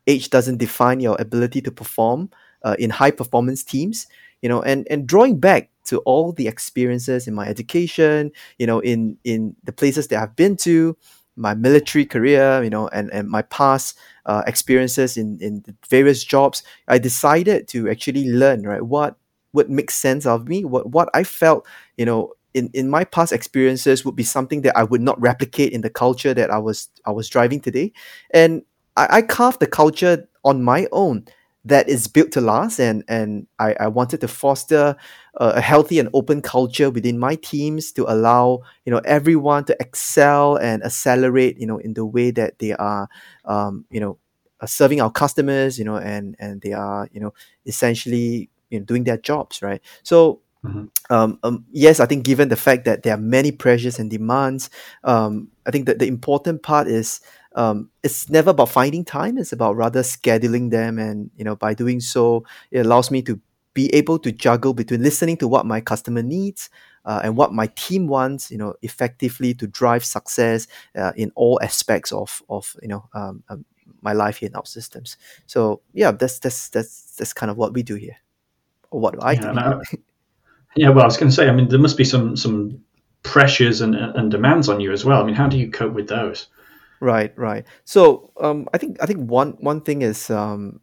Age 0.05 0.29
doesn't 0.29 0.58
define 0.58 1.00
your 1.00 1.15
ability 1.19 1.62
to 1.62 1.72
perform 1.72 2.29
uh, 2.63 2.75
in 2.77 2.89
high 2.89 3.12
performance 3.12 3.63
teams. 3.63 4.08
You 4.41 4.50
know, 4.50 4.62
and 4.62 4.88
and 4.89 5.08
drawing 5.08 5.39
back 5.39 5.69
to 5.89 6.00
all 6.00 6.31
the 6.31 6.48
experiences 6.48 7.27
in 7.27 7.34
my 7.34 7.48
education, 7.48 8.31
you 8.58 8.67
know, 8.67 8.79
in 8.79 9.17
in 9.24 9.55
the 9.63 9.72
places 9.72 10.08
that 10.10 10.22
I've 10.22 10.36
been 10.36 10.55
to, 10.58 10.98
my 11.36 11.53
military 11.53 12.05
career, 12.05 12.62
you 12.63 12.69
know, 12.69 12.88
and, 12.89 13.10
and 13.12 13.29
my 13.29 13.41
past 13.43 13.98
uh, 14.25 14.43
experiences 14.46 15.17
in, 15.17 15.38
in 15.41 15.63
various 15.89 16.24
jobs, 16.24 16.63
I 16.88 16.98
decided 17.00 17.67
to 17.69 17.89
actually 17.89 18.29
learn, 18.29 18.63
right, 18.63 18.81
what 18.84 19.15
what 19.51 19.69
makes 19.69 19.96
sense 19.96 20.25
of 20.25 20.48
me, 20.48 20.65
what 20.65 20.89
what 20.89 21.10
I 21.13 21.24
felt, 21.24 21.65
you 21.98 22.05
know, 22.05 22.34
in, 22.53 22.69
in 22.74 22.89
my 22.89 23.03
past 23.03 23.31
experiences 23.31 24.03
would 24.05 24.15
be 24.15 24.24
something 24.24 24.62
that 24.63 24.77
I 24.77 24.84
would 24.84 25.01
not 25.01 25.19
replicate 25.22 25.72
in 25.72 25.81
the 25.81 25.89
culture 25.89 26.34
that 26.34 26.51
I 26.51 26.58
was 26.58 26.89
I 27.05 27.12
was 27.12 27.29
driving 27.29 27.62
today. 27.62 27.93
And 28.31 28.63
I, 28.98 29.08
I 29.17 29.22
carved 29.22 29.60
the 29.60 29.67
culture 29.67 30.27
on 30.43 30.63
my 30.63 30.88
own 30.91 31.25
that 31.69 31.88
is 31.88 32.07
built 32.07 32.31
to 32.33 32.41
last 32.41 32.79
and 32.79 33.03
and 33.07 33.47
I, 33.57 33.75
I 33.79 33.88
wanted 33.88 34.21
to 34.21 34.27
foster 34.27 34.95
a, 35.35 35.45
a, 35.45 35.61
healthy 35.61 35.99
and 35.99 36.09
open 36.13 36.41
culture 36.41 36.89
within 36.89 37.17
my 37.17 37.35
teams 37.35 37.91
to 37.93 38.05
allow 38.11 38.61
you 38.85 38.91
know 38.91 39.01
everyone 39.05 39.65
to 39.65 39.77
excel 39.79 40.57
and 40.57 40.83
accelerate 40.83 41.59
you 41.59 41.65
know 41.65 41.77
in 41.77 41.93
the 41.93 42.05
way 42.05 42.31
that 42.31 42.59
they 42.59 42.73
are 42.73 43.07
um, 43.45 43.85
you 43.89 43.99
know 43.99 44.17
uh, 44.61 44.65
serving 44.65 45.01
our 45.01 45.11
customers 45.11 45.79
you 45.79 45.85
know 45.85 45.95
and 45.95 46.35
and 46.39 46.61
they 46.61 46.73
are 46.73 47.07
you 47.11 47.19
know 47.19 47.33
essentially 47.65 48.49
you 48.69 48.79
know 48.79 48.85
doing 48.85 49.05
their 49.05 49.17
jobs 49.17 49.61
right 49.61 49.81
so 50.03 50.41
Mm-hmm. 50.63 50.85
Um, 51.09 51.39
um, 51.43 51.65
yes, 51.71 51.99
I 51.99 52.05
think 52.05 52.25
given 52.25 52.49
the 52.49 52.57
fact 52.57 52.83
that 52.85 53.03
there 53.03 53.13
are 53.13 53.17
many 53.17 53.51
pressures 53.51 53.97
and 53.97 54.11
demands, 54.11 54.69
um, 55.03 55.49
I 55.65 55.71
think 55.71 55.85
that 55.85 55.99
the 55.99 56.07
important 56.07 56.63
part 56.63 56.88
is 56.88 57.21
um, 57.56 57.89
it's 58.03 58.29
never 58.29 58.51
about 58.51 58.70
finding 58.70 59.03
time 59.03 59.38
it's 59.38 59.51
about 59.51 59.75
rather 59.75 60.01
scheduling 60.01 60.72
them 60.72 61.00
and 61.00 61.32
you 61.36 61.44
know 61.44 61.56
by 61.56 61.74
doing 61.74 62.00
so 62.00 62.44
it 62.72 62.86
allows 62.86 63.12
me 63.12 63.22
to 63.22 63.39
be 63.74 63.94
able 63.94 64.20
to 64.20 64.32
juggle 64.32 64.74
between 64.74 65.01
listening 65.01 65.38
to 65.38 65.48
what 65.48 65.65
my 65.65 65.79
customer 65.79 66.22
needs 66.22 66.70
uh, 67.06 67.22
and 67.24 67.38
what 67.38 67.53
my 67.53 67.68
team 67.75 68.08
wants 68.08 68.51
you 68.51 68.58
know 68.58 68.74
effectively 68.82 69.53
to 69.53 69.68
drive 69.68 70.03
success 70.03 70.68
uh, 70.96 71.12
in 71.15 71.32
all 71.36 71.60
aspects 71.63 72.12
of 72.12 72.41
of 72.50 72.75
you 72.82 72.88
know 72.88 73.08
um, 73.13 73.44
um, 73.50 73.65
my 74.01 74.13
life 74.13 74.38
here 74.38 74.48
in 74.48 74.53
OutSystems 74.53 75.15
so 75.46 75.82
yeah 75.94 76.12
that's 76.12 76.39
that's 76.39 76.70
that's 76.70 77.15
that's 77.15 77.34
kind 77.34 77.50
of 77.50 77.58
what 77.58 77.74
we 77.74 77.84
do 77.84 77.96
here 77.96 78.18
or 78.91 79.00
what 79.00 79.22
I 79.24 79.34
yeah, 79.34 79.79
do. 79.91 79.98
yeah 80.75 80.89
well 80.89 81.03
I 81.03 81.06
was 81.06 81.18
going 81.18 81.29
to 81.29 81.36
say 81.36 81.48
I 81.48 81.51
mean 81.51 81.70
there 81.70 81.79
must 81.79 81.98
be 81.98 82.06
some 82.06 82.36
some 82.36 82.84
pressures 83.24 83.82
and, 83.82 83.96
and 83.96 84.32
demands 84.32 84.70
on 84.70 84.79
you 84.79 84.91
as 84.91 85.03
well. 85.03 85.22
I 85.22 85.25
mean 85.25 85.36
how 85.36 85.48
do 85.48 85.58
you 85.58 85.70
cope 85.70 85.94
with 85.94 86.08
those 86.08 86.48
Right, 87.00 87.38
right. 87.38 87.65
So 87.86 88.32
um, 88.39 88.68
I 88.74 88.77
think 88.77 88.98
I 89.01 89.06
think 89.06 89.29
one 89.29 89.53
one 89.60 89.82
thing 89.82 90.01
is 90.01 90.29
um, 90.29 90.82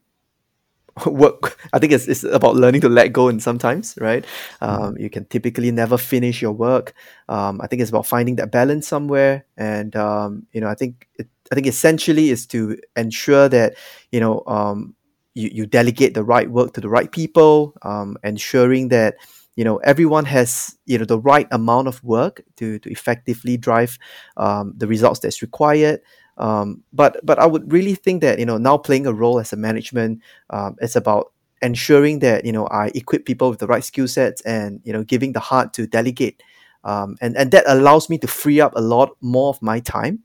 work. 1.06 1.58
I 1.72 1.78
think 1.78 1.92
it's, 1.92 2.08
it's 2.08 2.24
about 2.24 2.56
learning 2.56 2.80
to 2.82 2.88
let 2.88 3.12
go. 3.12 3.28
And 3.28 3.42
sometimes, 3.42 3.98
right, 4.00 4.24
mm-hmm. 4.62 4.82
um, 4.82 4.96
you 4.98 5.10
can 5.10 5.26
typically 5.26 5.70
never 5.70 5.98
finish 5.98 6.40
your 6.40 6.52
work. 6.52 6.94
Um, 7.28 7.60
I 7.60 7.66
think 7.66 7.82
it's 7.82 7.90
about 7.90 8.06
finding 8.06 8.36
that 8.36 8.50
balance 8.50 8.88
somewhere. 8.88 9.44
And 9.56 9.94
um, 9.94 10.46
you 10.52 10.60
know, 10.60 10.68
I 10.68 10.74
think 10.74 11.06
it, 11.16 11.28
I 11.52 11.54
think 11.54 11.66
essentially 11.66 12.30
is 12.30 12.46
to 12.48 12.78
ensure 12.96 13.48
that 13.50 13.74
you 14.10 14.20
know 14.20 14.42
um, 14.46 14.94
you 15.34 15.50
you 15.52 15.66
delegate 15.66 16.14
the 16.14 16.24
right 16.24 16.50
work 16.50 16.72
to 16.74 16.80
the 16.80 16.88
right 16.88 17.12
people, 17.12 17.74
um, 17.82 18.16
ensuring 18.24 18.88
that 18.88 19.16
you 19.56 19.64
know 19.64 19.76
everyone 19.78 20.24
has 20.26 20.76
you 20.86 20.98
know 20.98 21.04
the 21.04 21.18
right 21.18 21.48
amount 21.50 21.88
of 21.88 22.02
work 22.04 22.42
to 22.56 22.78
to 22.80 22.90
effectively 22.90 23.56
drive 23.56 23.98
um, 24.36 24.72
the 24.76 24.86
results 24.86 25.20
that's 25.20 25.42
required. 25.42 26.00
Um, 26.38 26.82
but 26.92 27.18
but 27.24 27.38
I 27.38 27.46
would 27.46 27.72
really 27.72 27.94
think 27.94 28.20
that 28.22 28.38
you 28.38 28.46
know 28.46 28.58
now 28.58 28.76
playing 28.78 29.06
a 29.06 29.12
role 29.12 29.40
as 29.40 29.52
a 29.52 29.56
management 29.56 30.20
um, 30.50 30.76
it's 30.80 30.96
about 30.96 31.32
ensuring 31.62 32.18
that 32.20 32.44
you 32.44 32.52
know 32.52 32.66
I 32.68 32.90
equip 32.94 33.24
people 33.24 33.50
with 33.50 33.58
the 33.58 33.66
right 33.66 33.82
skill 33.84 34.06
sets 34.08 34.42
and 34.42 34.80
you 34.84 34.92
know 34.92 35.02
giving 35.02 35.32
the 35.32 35.40
heart 35.40 35.72
to 35.74 35.86
delegate. 35.86 36.42
Um, 36.84 37.16
and 37.20 37.36
and 37.36 37.50
that 37.50 37.64
allows 37.66 38.08
me 38.08 38.18
to 38.18 38.28
free 38.28 38.60
up 38.60 38.72
a 38.76 38.80
lot 38.80 39.16
more 39.20 39.48
of 39.48 39.60
my 39.62 39.80
time 39.80 40.22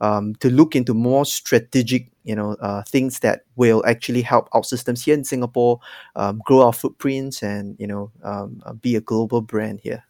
um, 0.00 0.34
to 0.36 0.50
look 0.50 0.74
into 0.74 0.94
more 0.94 1.24
strategic, 1.24 2.10
you 2.24 2.34
know, 2.34 2.56
uh, 2.60 2.82
things 2.82 3.20
that 3.20 3.42
will 3.56 3.84
actually 3.86 4.22
help 4.22 4.50
OutSystems 4.50 5.04
here 5.04 5.14
in 5.14 5.24
Singapore 5.24 5.80
um, 6.16 6.40
grow 6.44 6.62
our 6.62 6.72
footprints 6.72 7.42
and 7.42 7.76
you 7.78 7.86
know 7.86 8.10
um, 8.22 8.62
uh, 8.64 8.72
be 8.72 8.96
a 8.96 9.00
global 9.00 9.40
brand 9.40 9.80
here. 9.82 10.04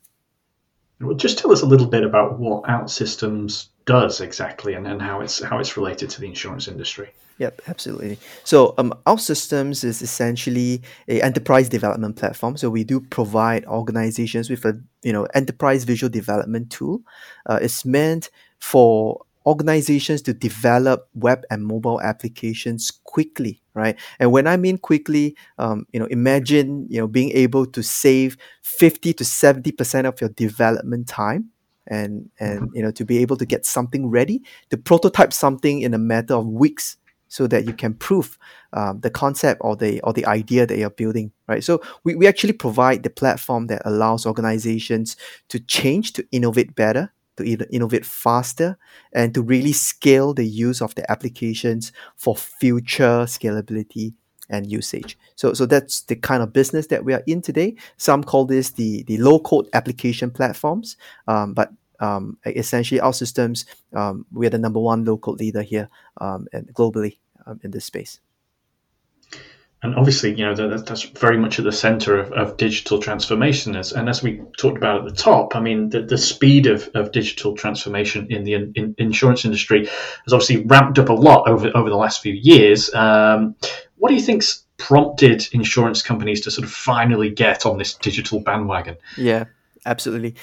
Well, 1.01 1.17
just 1.17 1.39
tell 1.39 1.51
us 1.51 1.63
a 1.63 1.67
little 1.67 1.87
bit 1.87 2.05
about 2.05 2.39
what 2.39 2.65
OutSystems 2.65 3.69
does 3.87 4.21
exactly, 4.21 4.75
and, 4.75 4.87
and 4.87 5.01
how 5.01 5.21
it's 5.21 5.43
how 5.43 5.59
it's 5.59 5.77
related 5.77 6.11
to 6.11 6.21
the 6.21 6.27
insurance 6.27 6.69
industry. 6.69 7.11
Yep, 7.39 7.63
absolutely. 7.69 8.19
So, 8.45 8.75
um, 8.77 8.93
OutSystems 9.07 9.83
is 9.83 10.03
essentially 10.03 10.83
a 11.09 11.23
enterprise 11.23 11.71
development 11.71 12.17
platform. 12.17 12.59
So 12.59 12.69
we 12.69 12.85
do 12.85 13.01
provide 13.01 13.65
organizations 13.65 14.51
with 14.51 14.63
a 14.67 14.79
you 15.03 15.13
know 15.13 15.25
enterprise 15.33 15.85
visual 15.85 16.11
development 16.11 16.71
tool. 16.71 17.01
Uh, 17.47 17.59
it's 17.63 17.87
meant 17.87 18.29
for 18.59 19.25
organizations 19.47 20.23
to 20.23 20.35
develop 20.35 21.09
web 21.15 21.45
and 21.51 21.67
mobile 21.67 22.01
applications 22.03 22.91
quickly 23.05 23.63
right 23.75 23.99
and 24.19 24.33
when 24.33 24.47
i 24.47 24.57
mean 24.57 24.77
quickly 24.77 25.37
um, 25.59 25.87
you 25.93 26.01
know 26.01 26.07
imagine 26.07 26.87
you 26.91 27.01
know 27.01 27.07
being 27.07 27.31
able 27.33 27.65
to 27.65 27.83
save 27.83 28.37
50 28.63 29.13
to 29.15 29.25
70 29.25 29.73
percent 29.73 30.07
of 30.07 30.21
your 30.21 30.31
development 30.31 31.09
time 31.09 31.51
and 31.87 32.31
and 32.39 32.61
mm-hmm. 32.61 32.77
you 32.77 32.83
know 32.83 32.91
to 32.91 33.05
be 33.05 33.19
able 33.19 33.37
to 33.37 33.47
get 33.47 33.65
something 33.65 34.09
ready 34.09 34.43
to 34.71 34.77
prototype 34.77 35.33
something 35.33 35.81
in 35.81 35.95
a 35.95 35.99
matter 35.99 36.35
of 36.35 36.47
weeks 36.47 36.97
so 37.29 37.47
that 37.47 37.65
you 37.65 37.73
can 37.73 37.95
prove 37.95 38.37
um, 38.73 39.01
the 39.01 39.11
concept 39.11 39.61
or 39.63 39.77
the 39.77 40.01
or 40.03 40.13
the 40.13 40.27
idea 40.27 40.67
that 40.67 40.77
you're 40.77 40.91
building 40.91 41.33
right 41.49 41.65
so 41.65 41.81
we, 42.05 42.15
we 42.15 42.27
actually 42.27 42.53
provide 42.53 43.03
the 43.03 43.11
platform 43.11 43.67
that 43.69 43.83
allows 43.85 44.27
organizations 44.27 45.17
to 45.49 45.59
change 45.61 46.13
to 46.13 46.27
innovate 46.33 46.75
better 46.75 47.13
to 47.43 47.75
innovate 47.75 48.07
faster 48.07 48.79
and 49.13 49.35
to 49.35 49.43
really 49.43 49.73
scale 49.73 50.35
the 50.35 50.47
use 50.47 50.81
of 50.81 50.95
the 50.95 51.11
applications 51.11 51.93
for 52.17 52.37
future 52.37 53.25
scalability 53.27 54.15
and 54.49 54.71
usage. 54.71 55.19
So, 55.37 55.53
so 55.53 55.65
that's 55.67 56.03
the 56.03 56.17
kind 56.17 56.43
of 56.43 56.53
business 56.53 56.89
that 56.89 57.05
we 57.05 57.15
are 57.15 57.23
in 57.27 57.41
today. 57.41 57.77
Some 57.97 58.25
call 58.25 58.45
this 58.45 58.71
the, 58.71 59.05
the 59.05 59.19
low 59.19 59.39
code 59.39 59.69
application 59.73 60.31
platforms, 60.31 60.97
um, 61.29 61.55
but 61.55 61.73
um, 62.01 62.39
essentially 62.47 63.01
OutSystems, 63.01 63.67
um, 63.95 64.27
we 64.33 64.47
are 64.47 64.51
the 64.51 64.59
number 64.59 64.81
one 64.81 65.05
low 65.05 65.19
code 65.19 65.39
leader 65.39 65.63
here 65.63 65.89
um, 66.21 66.47
and 66.53 66.73
globally 66.75 67.19
um, 67.47 67.61
in 67.63 67.71
this 67.71 67.85
space. 67.85 68.21
And 69.83 69.95
obviously, 69.95 70.35
you 70.35 70.45
know, 70.45 70.55
that, 70.55 70.85
that's 70.85 71.03
very 71.03 71.39
much 71.39 71.59
at 71.59 71.65
the 71.65 71.73
center 71.73 72.19
of, 72.19 72.33
of 72.33 72.57
digital 72.59 73.01
transformation. 73.01 73.75
And 73.75 74.09
as 74.09 74.23
we 74.23 74.43
talked 74.59 74.77
about 74.77 74.99
at 74.99 75.05
the 75.05 75.23
top, 75.23 75.57
I 75.57 75.61
mean, 75.61 75.89
the, 75.89 76.03
the 76.03 76.19
speed 76.19 76.67
of, 76.67 76.91
of 76.95 77.13
digital 77.13 77.57
transformation 77.57 78.27
in 78.31 78.45
the 78.45 78.55
in 78.55 78.95
insurance 78.99 79.47
industry 79.47 79.87
has 79.87 80.33
obviously 80.33 80.65
ramped 80.65 80.99
up 80.99 81.09
a 81.09 81.15
lot 81.15 81.49
over, 81.49 81.71
over 81.75 81.89
the 81.89 81.97
last 81.97 82.21
few 82.21 82.35
years. 82.35 82.93
Um, 82.95 83.57
what 83.97 84.11
do 84.11 84.15
you 84.15 84.21
think's 84.21 84.65
prompted 84.77 85.49
insurance 85.53 86.03
companies 86.03 86.43
to 86.43 86.51
sort 86.51 86.67
of 86.67 86.73
finally 86.73 87.31
get 87.31 87.65
on 87.65 87.79
this 87.79 87.95
digital 87.95 88.41
bandwagon? 88.41 88.97
Yeah, 89.17 89.45
absolutely. 89.87 90.35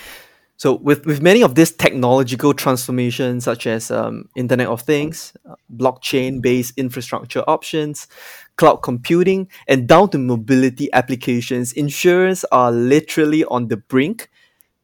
So 0.57 0.73
with, 0.73 1.05
with 1.05 1.21
many 1.21 1.43
of 1.43 1.53
these 1.53 1.71
technological 1.71 2.51
transformations, 2.51 3.43
such 3.45 3.67
as 3.67 3.91
um, 3.91 4.27
Internet 4.35 4.67
of 4.67 4.81
Things, 4.81 5.33
uh, 5.47 5.53
blockchain-based 5.75 6.73
infrastructure 6.77 7.43
options, 7.47 8.07
cloud 8.55 8.77
computing, 8.77 9.49
and 9.67 9.87
down 9.87 10.09
to 10.09 10.17
mobility 10.17 10.91
applications, 10.93 11.73
insurers 11.73 12.43
are 12.51 12.71
literally 12.71 13.45
on 13.45 13.67
the 13.67 13.77
brink 13.77 14.29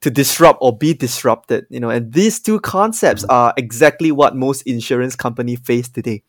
to 0.02 0.12
disrupt 0.12 0.60
or 0.62 0.78
be 0.78 0.94
disrupted. 0.94 1.66
You 1.72 1.80
know, 1.80 1.90
and 1.90 2.14
these 2.14 2.40
two 2.40 2.60
concepts 2.60 3.24
are 3.24 3.54
exactly 3.58 4.12
what 4.12 4.36
most 4.36 4.62
insurance 4.64 5.16
companies 5.16 5.60
face 5.62 5.90
today. 5.90 6.22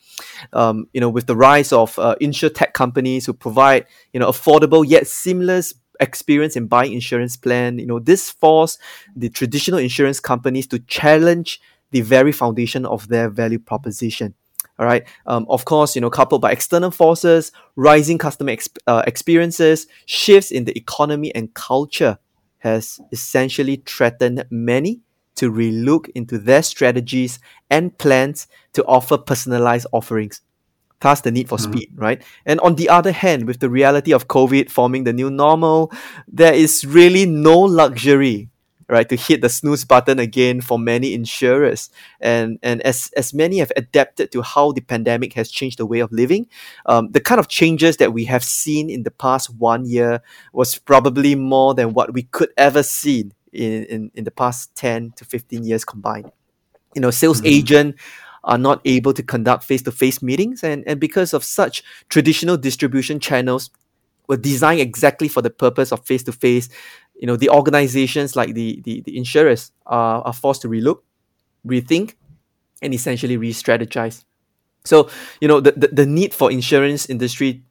Um, 0.54 0.86
you 0.94 1.02
know, 1.02 1.10
with 1.10 1.26
the 1.26 1.36
rise 1.36 1.70
of 1.70 1.98
uh, 1.98 2.14
insurtech 2.20 2.72
companies 2.72 3.26
who 3.26 3.34
provide 3.34 3.86
you 4.14 4.20
know 4.20 4.28
affordable 4.30 4.88
yet 4.88 5.06
seamless 5.06 5.74
experience 6.00 6.56
in 6.56 6.66
buying 6.66 6.92
insurance 6.92 7.36
plan 7.36 7.78
you 7.78 7.86
know 7.86 7.98
this 7.98 8.30
forced 8.30 8.78
the 9.16 9.28
traditional 9.28 9.78
insurance 9.78 10.20
companies 10.20 10.66
to 10.66 10.78
challenge 10.80 11.60
the 11.90 12.00
very 12.00 12.32
foundation 12.32 12.84
of 12.84 13.06
their 13.08 13.28
value 13.28 13.58
proposition. 13.58 14.34
All 14.78 14.86
right 14.86 15.06
um, 15.26 15.46
of 15.48 15.64
course 15.64 15.94
you 15.94 16.00
know 16.00 16.10
coupled 16.10 16.42
by 16.42 16.50
external 16.50 16.90
forces 16.90 17.52
rising 17.76 18.18
customer 18.18 18.52
exp- 18.52 18.78
uh, 18.86 19.02
experiences 19.06 19.86
shifts 20.06 20.50
in 20.50 20.64
the 20.64 20.76
economy 20.76 21.32
and 21.34 21.54
culture 21.54 22.18
has 22.58 22.98
essentially 23.12 23.82
threatened 23.86 24.44
many 24.50 25.00
to 25.36 25.52
relook 25.52 26.08
into 26.14 26.38
their 26.38 26.62
strategies 26.62 27.38
and 27.70 27.96
plans 27.98 28.46
to 28.72 28.84
offer 28.86 29.18
personalized 29.18 29.86
offerings 29.92 30.40
thus 31.04 31.20
the 31.20 31.30
need 31.30 31.48
for 31.48 31.58
mm-hmm. 31.58 31.72
speed, 31.72 31.90
right? 31.94 32.22
And 32.46 32.58
on 32.60 32.76
the 32.76 32.88
other 32.88 33.12
hand, 33.12 33.46
with 33.46 33.60
the 33.60 33.68
reality 33.68 34.12
of 34.12 34.26
COVID 34.26 34.70
forming 34.70 35.04
the 35.04 35.12
new 35.12 35.30
normal, 35.30 35.92
there 36.26 36.54
is 36.54 36.84
really 36.86 37.26
no 37.26 37.58
luxury, 37.60 38.48
right, 38.88 39.06
to 39.10 39.14
hit 39.14 39.42
the 39.42 39.50
snooze 39.50 39.84
button 39.84 40.18
again 40.18 40.62
for 40.62 40.78
many 40.78 41.12
insurers. 41.12 41.90
And 42.20 42.58
and 42.62 42.80
as 42.82 43.10
as 43.18 43.34
many 43.34 43.58
have 43.58 43.70
adapted 43.76 44.32
to 44.32 44.40
how 44.40 44.72
the 44.72 44.80
pandemic 44.80 45.34
has 45.34 45.50
changed 45.50 45.78
the 45.78 45.84
way 45.86 46.00
of 46.00 46.10
living, 46.10 46.48
um, 46.86 47.12
the 47.12 47.20
kind 47.20 47.38
of 47.38 47.48
changes 47.48 47.98
that 47.98 48.14
we 48.14 48.24
have 48.24 48.42
seen 48.42 48.88
in 48.88 49.02
the 49.02 49.12
past 49.12 49.54
one 49.54 49.84
year 49.84 50.22
was 50.54 50.78
probably 50.78 51.34
more 51.34 51.74
than 51.74 51.92
what 51.92 52.14
we 52.14 52.22
could 52.22 52.50
ever 52.56 52.82
see 52.82 53.30
in, 53.52 53.84
in, 53.84 54.10
in 54.14 54.24
the 54.24 54.30
past 54.32 54.74
10 54.74 55.12
to 55.16 55.24
15 55.24 55.64
years 55.64 55.84
combined. 55.84 56.32
You 56.94 57.02
know, 57.02 57.10
sales 57.10 57.38
mm-hmm. 57.38 57.58
agent 57.58 57.96
are 58.44 58.58
not 58.58 58.80
able 58.84 59.12
to 59.12 59.22
conduct 59.22 59.64
face-to-face 59.64 60.22
meetings 60.22 60.62
and, 60.62 60.84
and 60.86 61.00
because 61.00 61.34
of 61.34 61.42
such 61.42 61.82
traditional 62.08 62.56
distribution 62.56 63.18
channels 63.18 63.70
were 64.28 64.36
designed 64.36 64.80
exactly 64.80 65.28
for 65.28 65.42
the 65.42 65.50
purpose 65.50 65.92
of 65.92 66.04
face-to-face 66.06 66.68
you 67.16 67.26
know 67.26 67.36
the 67.36 67.48
organizations 67.48 68.36
like 68.36 68.54
the 68.54 68.80
the, 68.84 69.00
the 69.02 69.16
insurers 69.16 69.72
are, 69.86 70.22
are 70.22 70.32
forced 70.32 70.62
to 70.62 70.68
relook 70.68 70.98
rethink 71.66 72.14
and 72.82 72.92
essentially 72.92 73.36
re-strategize. 73.36 74.24
So 74.84 75.08
you 75.40 75.48
know 75.48 75.60
the, 75.60 75.72
the, 75.72 75.88
the 75.88 76.06
need 76.06 76.34
for 76.34 76.50
insurance 76.50 77.08
industry 77.08 77.62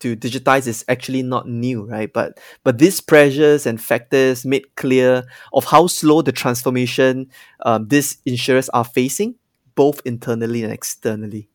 to 0.00 0.14
digitize 0.14 0.66
is 0.66 0.84
actually 0.88 1.22
not 1.22 1.48
new 1.48 1.84
right? 1.84 2.12
But 2.12 2.40
but 2.64 2.78
these 2.78 3.00
pressures 3.00 3.66
and 3.66 3.80
factors 3.80 4.44
made 4.44 4.74
clear 4.76 5.24
of 5.52 5.64
how 5.64 5.86
slow 5.86 6.22
the 6.22 6.32
transformation 6.32 7.30
um, 7.64 7.88
these 7.88 8.18
insurers 8.26 8.68
are 8.70 8.84
facing 8.84 9.36
both 9.76 10.00
internally 10.04 10.64
and 10.64 10.72
externally. 10.72 11.48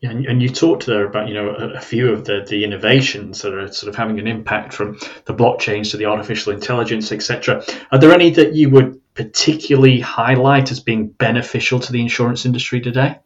Yeah, 0.00 0.10
and, 0.10 0.26
and 0.26 0.42
you 0.42 0.48
talked 0.48 0.86
there 0.86 1.06
about 1.06 1.28
you 1.28 1.34
know 1.34 1.50
a, 1.50 1.74
a, 1.74 1.80
few 1.80 2.12
of 2.12 2.24
the 2.24 2.44
the 2.48 2.64
innovations 2.64 3.40
that 3.42 3.54
are 3.54 3.72
sort 3.72 3.88
of 3.88 3.94
having 3.94 4.18
an 4.18 4.26
impact 4.26 4.74
from 4.74 4.98
the 5.26 5.34
blockchains 5.34 5.92
to 5.92 5.96
the 5.96 6.06
artificial 6.06 6.52
intelligence, 6.52 7.12
etc. 7.12 7.62
Are 7.92 7.98
there 7.98 8.12
any 8.12 8.30
that 8.30 8.52
you 8.54 8.68
would 8.70 9.00
particularly 9.14 10.00
highlight 10.00 10.72
as 10.72 10.80
being 10.80 11.06
beneficial 11.06 11.78
to 11.78 11.92
the 11.92 12.00
insurance 12.00 12.44
industry 12.44 12.80
today? 12.80 13.20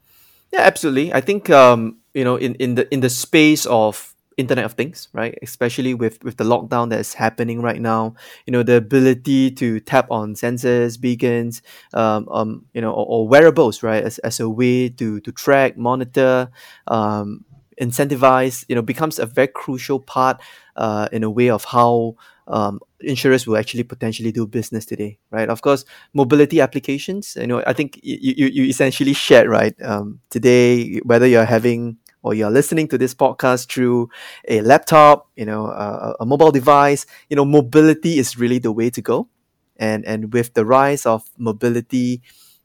Yeah, 0.52 0.61
absolutely. 0.61 1.14
I 1.14 1.22
think 1.22 1.48
um, 1.48 1.96
you 2.12 2.24
know 2.24 2.37
in, 2.37 2.56
in 2.56 2.74
the 2.74 2.92
in 2.92 3.00
the 3.00 3.11
space 3.11 3.64
of 3.64 4.14
Internet 4.37 4.64
of 4.64 4.72
Things, 4.75 5.09
right? 5.12 5.38
Especially 5.42 5.94
with 5.94 6.22
with 6.22 6.37
the 6.37 6.44
lockdown 6.44 6.90
that's 6.90 7.14
happening 7.14 7.62
right 7.62 7.81
now, 7.81 8.14
you 8.46 8.53
know, 8.53 8.62
the 8.62 8.77
ability 8.77 9.51
to 9.53 9.81
tap 9.81 10.11
on 10.11 10.35
sensors, 10.35 11.01
beacons, 11.01 11.62
um, 11.94 12.29
um 12.31 12.64
you 12.75 12.81
know, 12.81 12.92
or, 12.92 13.07
or, 13.07 13.29
wearables, 13.29 13.83
right, 13.83 14.03
as, 14.05 14.18
as 14.18 14.40
a 14.40 14.49
way 14.49 14.88
to 14.90 15.20
to 15.20 15.33
track, 15.33 15.79
monitor, 15.79 16.51
um, 16.87 17.44
incentivize, 17.81 18.64
you 18.68 18.75
know, 18.75 18.83
becomes 18.83 19.18
a 19.18 19.27
very 19.27 19.49
crucial 19.49 20.01
part, 20.01 20.40
uh, 20.77 21.09
in 21.12 21.22
a 21.25 21.31
way 21.31 21.51
of 21.51 21.64
how 21.64 22.14
um, 22.49 22.81
insurers 23.01 23.46
will 23.46 23.57
actually 23.57 23.83
potentially 23.83 24.33
do 24.33 24.46
business 24.46 24.85
today, 24.87 25.18
right? 25.31 25.49
Of 25.49 25.62
course, 25.62 25.85
mobility 26.14 26.61
applications. 26.61 27.37
You 27.40 27.46
know, 27.46 27.62
I 27.66 27.72
think 27.72 27.99
you 28.03 28.18
you, 28.37 28.46
you 28.49 28.64
essentially 28.64 29.14
shared 29.14 29.49
right 29.49 29.75
um, 29.83 30.20
today 30.31 30.99
whether 31.05 31.27
you're 31.27 31.44
having 31.44 31.96
or 32.26 32.34
you're 32.34 32.50
listening 32.50 32.88
to 32.88 32.98
this 32.98 33.14
podcast 33.14 33.70
through 33.72 34.10
a 34.48 34.60
laptop, 34.60 35.28
you 35.36 35.46
know, 35.46 35.66
a, 35.68 36.26
mobile 36.26 36.50
device, 36.50 37.06
you 37.30 37.36
know, 37.36 37.44
mobility 37.44 38.18
is 38.18 38.36
really 38.36 38.58
the 38.58 38.72
way 38.72 38.90
to 38.90 39.00
go. 39.00 39.28
And 39.76 40.04
and 40.04 40.32
with 40.32 40.54
the 40.54 40.64
rise 40.64 41.06
of 41.06 41.22
mobility, 41.38 42.20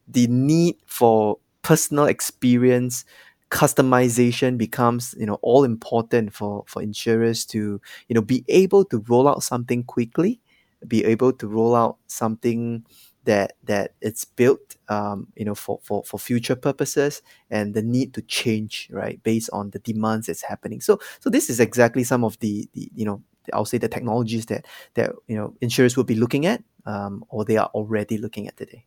the 0.08 0.26
need 0.26 0.78
for 0.88 1.38
personal 1.62 2.06
experience 2.06 3.06
customization 3.52 4.58
becomes 4.58 5.14
you 5.20 5.26
know 5.28 5.38
all 5.44 5.64
important 5.66 6.34
for 6.34 6.64
for 6.66 6.82
insurers 6.82 7.46
to 7.46 7.80
you 8.08 8.16
know 8.16 8.22
be 8.22 8.44
able 8.48 8.84
to 8.86 9.04
roll 9.10 9.28
out 9.28 9.44
something 9.44 9.84
quickly 9.84 10.40
be 10.88 11.04
able 11.04 11.34
to 11.34 11.48
roll 11.48 11.76
out 11.76 11.98
something 12.08 12.84
that 13.26 13.54
that 13.64 13.94
it's 14.02 14.26
built 14.26 14.78
um, 14.90 15.28
you 15.36 15.46
know 15.46 15.56
for, 15.56 15.80
for 15.84 16.04
for 16.04 16.20
future 16.20 16.56
purposes 16.56 17.22
and 17.50 17.74
the 17.74 17.82
need 17.82 18.14
to 18.14 18.22
change 18.24 18.90
right 18.92 19.22
based 19.24 19.50
on 19.54 19.70
the 19.72 19.80
demands 19.80 20.28
that's 20.28 20.44
happening. 20.44 20.82
So 20.82 21.00
so 21.20 21.30
this 21.30 21.50
is 21.50 21.60
exactly 21.60 22.04
some 22.04 22.24
of 22.24 22.40
the, 22.40 22.68
the 22.74 22.92
you 22.96 23.06
know 23.06 23.22
I'll 23.54 23.66
say 23.66 23.78
the 23.78 23.88
technologies 23.88 24.46
that 24.48 24.66
that 24.96 25.12
you 25.28 25.36
know 25.36 25.56
insurers 25.62 25.96
will 25.96 26.04
be 26.04 26.16
looking 26.16 26.46
at 26.46 26.64
um, 26.86 27.24
or 27.30 27.46
they 27.46 27.58
are 27.58 27.70
already 27.74 28.18
looking 28.18 28.48
at 28.48 28.58
today. 28.58 28.86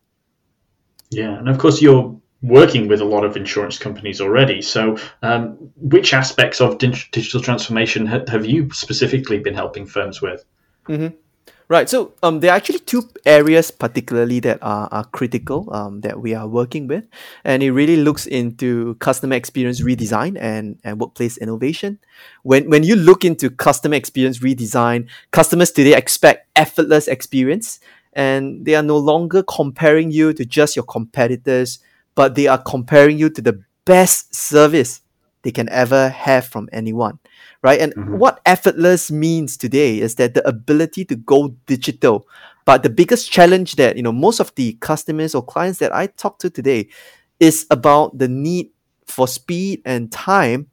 Yeah 1.10 1.38
and 1.38 1.48
of 1.48 1.58
course 1.58 1.80
you're 1.80 2.16
working 2.44 2.88
with 2.88 3.00
a 3.00 3.04
lot 3.04 3.24
of 3.24 3.36
insurance 3.36 3.78
companies 3.78 4.20
already. 4.20 4.60
So 4.60 4.98
um, 5.22 5.56
which 5.76 6.12
aspects 6.12 6.60
of 6.60 6.76
digital 6.78 7.40
transformation 7.40 8.06
have 8.06 8.44
you 8.44 8.70
specifically 8.70 9.38
been 9.38 9.54
helping 9.54 9.86
firms 9.86 10.20
with? 10.20 10.44
Mm-hmm. 10.88 11.16
Right. 11.66 11.88
So 11.88 12.12
um, 12.22 12.40
there 12.40 12.50
are 12.50 12.56
actually 12.56 12.80
two 12.80 13.08
areas 13.24 13.70
particularly 13.70 14.38
that 14.40 14.58
are, 14.60 14.86
are 14.92 15.04
critical 15.04 15.74
um, 15.74 16.02
that 16.02 16.20
we 16.20 16.34
are 16.34 16.46
working 16.46 16.86
with. 16.86 17.04
And 17.42 17.62
it 17.62 17.72
really 17.72 17.96
looks 17.96 18.26
into 18.26 18.96
customer 18.96 19.34
experience 19.34 19.80
redesign 19.80 20.36
and, 20.38 20.78
and 20.84 21.00
workplace 21.00 21.38
innovation. 21.38 21.98
When, 22.42 22.68
when 22.68 22.82
you 22.82 22.96
look 22.96 23.24
into 23.24 23.48
customer 23.48 23.94
experience 23.94 24.40
redesign, 24.40 25.08
customers 25.30 25.72
today 25.72 25.96
expect 25.96 26.48
effortless 26.54 27.08
experience 27.08 27.80
and 28.12 28.66
they 28.66 28.74
are 28.74 28.82
no 28.82 28.98
longer 28.98 29.42
comparing 29.42 30.10
you 30.10 30.34
to 30.34 30.44
just 30.44 30.76
your 30.76 30.84
competitors, 30.84 31.78
but 32.14 32.34
they 32.34 32.46
are 32.46 32.58
comparing 32.58 33.16
you 33.16 33.30
to 33.30 33.40
the 33.40 33.64
best 33.86 34.34
service 34.34 35.00
they 35.44 35.52
can 35.52 35.68
ever 35.68 36.08
have 36.08 36.46
from 36.46 36.68
anyone 36.72 37.18
right? 37.64 37.80
And 37.80 37.94
mm-hmm. 37.96 38.18
what 38.18 38.40
effortless 38.46 39.10
means 39.10 39.56
today 39.56 39.98
is 39.98 40.14
that 40.16 40.34
the 40.34 40.46
ability 40.46 41.06
to 41.06 41.16
go 41.16 41.56
digital. 41.66 42.28
But 42.66 42.82
the 42.82 42.90
biggest 42.90 43.32
challenge 43.32 43.76
that 43.76 43.96
you 43.96 44.02
know 44.02 44.12
most 44.12 44.38
of 44.38 44.54
the 44.54 44.74
customers 44.74 45.34
or 45.34 45.42
clients 45.42 45.80
that 45.80 45.92
I 45.92 46.06
talk 46.06 46.38
to 46.40 46.50
today 46.50 46.88
is 47.40 47.66
about 47.70 48.18
the 48.18 48.28
need 48.28 48.70
for 49.06 49.26
speed 49.26 49.82
and 49.84 50.12
time 50.12 50.68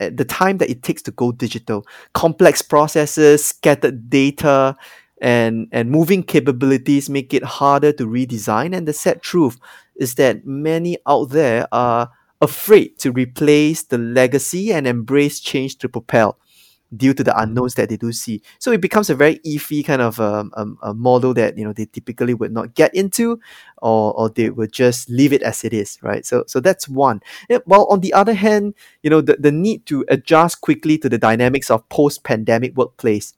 eh, 0.00 0.10
the 0.14 0.24
time 0.24 0.58
that 0.58 0.70
it 0.70 0.82
takes 0.82 1.02
to 1.02 1.10
go 1.10 1.32
digital 1.32 1.84
complex 2.14 2.62
processes 2.62 3.44
scattered 3.44 4.08
data 4.08 4.76
and 5.20 5.68
and 5.72 5.90
moving 5.90 6.22
capabilities 6.22 7.10
make 7.10 7.34
it 7.34 7.44
harder 7.44 7.92
to 7.92 8.06
redesign 8.06 8.74
and 8.74 8.88
the 8.88 8.94
sad 8.94 9.20
truth 9.20 9.58
is 9.96 10.14
that 10.14 10.46
many 10.46 10.96
out 11.06 11.28
there 11.30 11.68
are 11.70 12.08
afraid 12.44 12.98
to 13.00 13.12
replace 13.12 13.82
the 13.84 13.98
legacy 13.98 14.72
and 14.72 14.86
embrace 14.86 15.40
change 15.40 15.78
to 15.78 15.88
propel. 15.88 16.38
due 16.96 17.14
to 17.14 17.24
the 17.24 17.34
unknowns 17.40 17.74
that 17.74 17.88
they 17.88 17.96
do 17.96 18.12
see. 18.12 18.40
So 18.58 18.70
it 18.70 18.80
becomes 18.80 19.10
a 19.10 19.14
very 19.16 19.40
iffy 19.40 19.84
kind 19.84 20.00
of 20.02 20.20
um, 20.20 20.52
um, 20.56 20.78
a 20.82 20.94
model 20.94 21.34
that 21.34 21.58
you 21.58 21.64
know 21.64 21.72
they 21.72 21.86
typically 21.86 22.34
would 22.34 22.52
not 22.52 22.74
get 22.74 22.94
into, 22.94 23.40
or 23.82 24.14
or 24.14 24.30
they 24.30 24.50
would 24.50 24.72
just 24.72 25.10
leave 25.10 25.32
it 25.32 25.42
as 25.42 25.64
it 25.64 25.72
is, 25.72 25.98
right? 26.02 26.24
So 26.24 26.44
so 26.46 26.60
that's 26.60 26.88
one. 26.88 27.20
Yeah, 27.50 27.58
while 27.64 27.86
on 27.90 28.00
the 28.00 28.12
other 28.12 28.34
hand, 28.34 28.74
you 29.02 29.10
know 29.10 29.20
the, 29.20 29.36
the 29.40 29.50
need 29.52 29.86
to 29.86 30.04
adjust 30.08 30.60
quickly 30.60 30.98
to 30.98 31.08
the 31.08 31.18
dynamics 31.18 31.70
of 31.70 31.88
post-pandemic 31.88 32.76
workplace. 32.76 33.34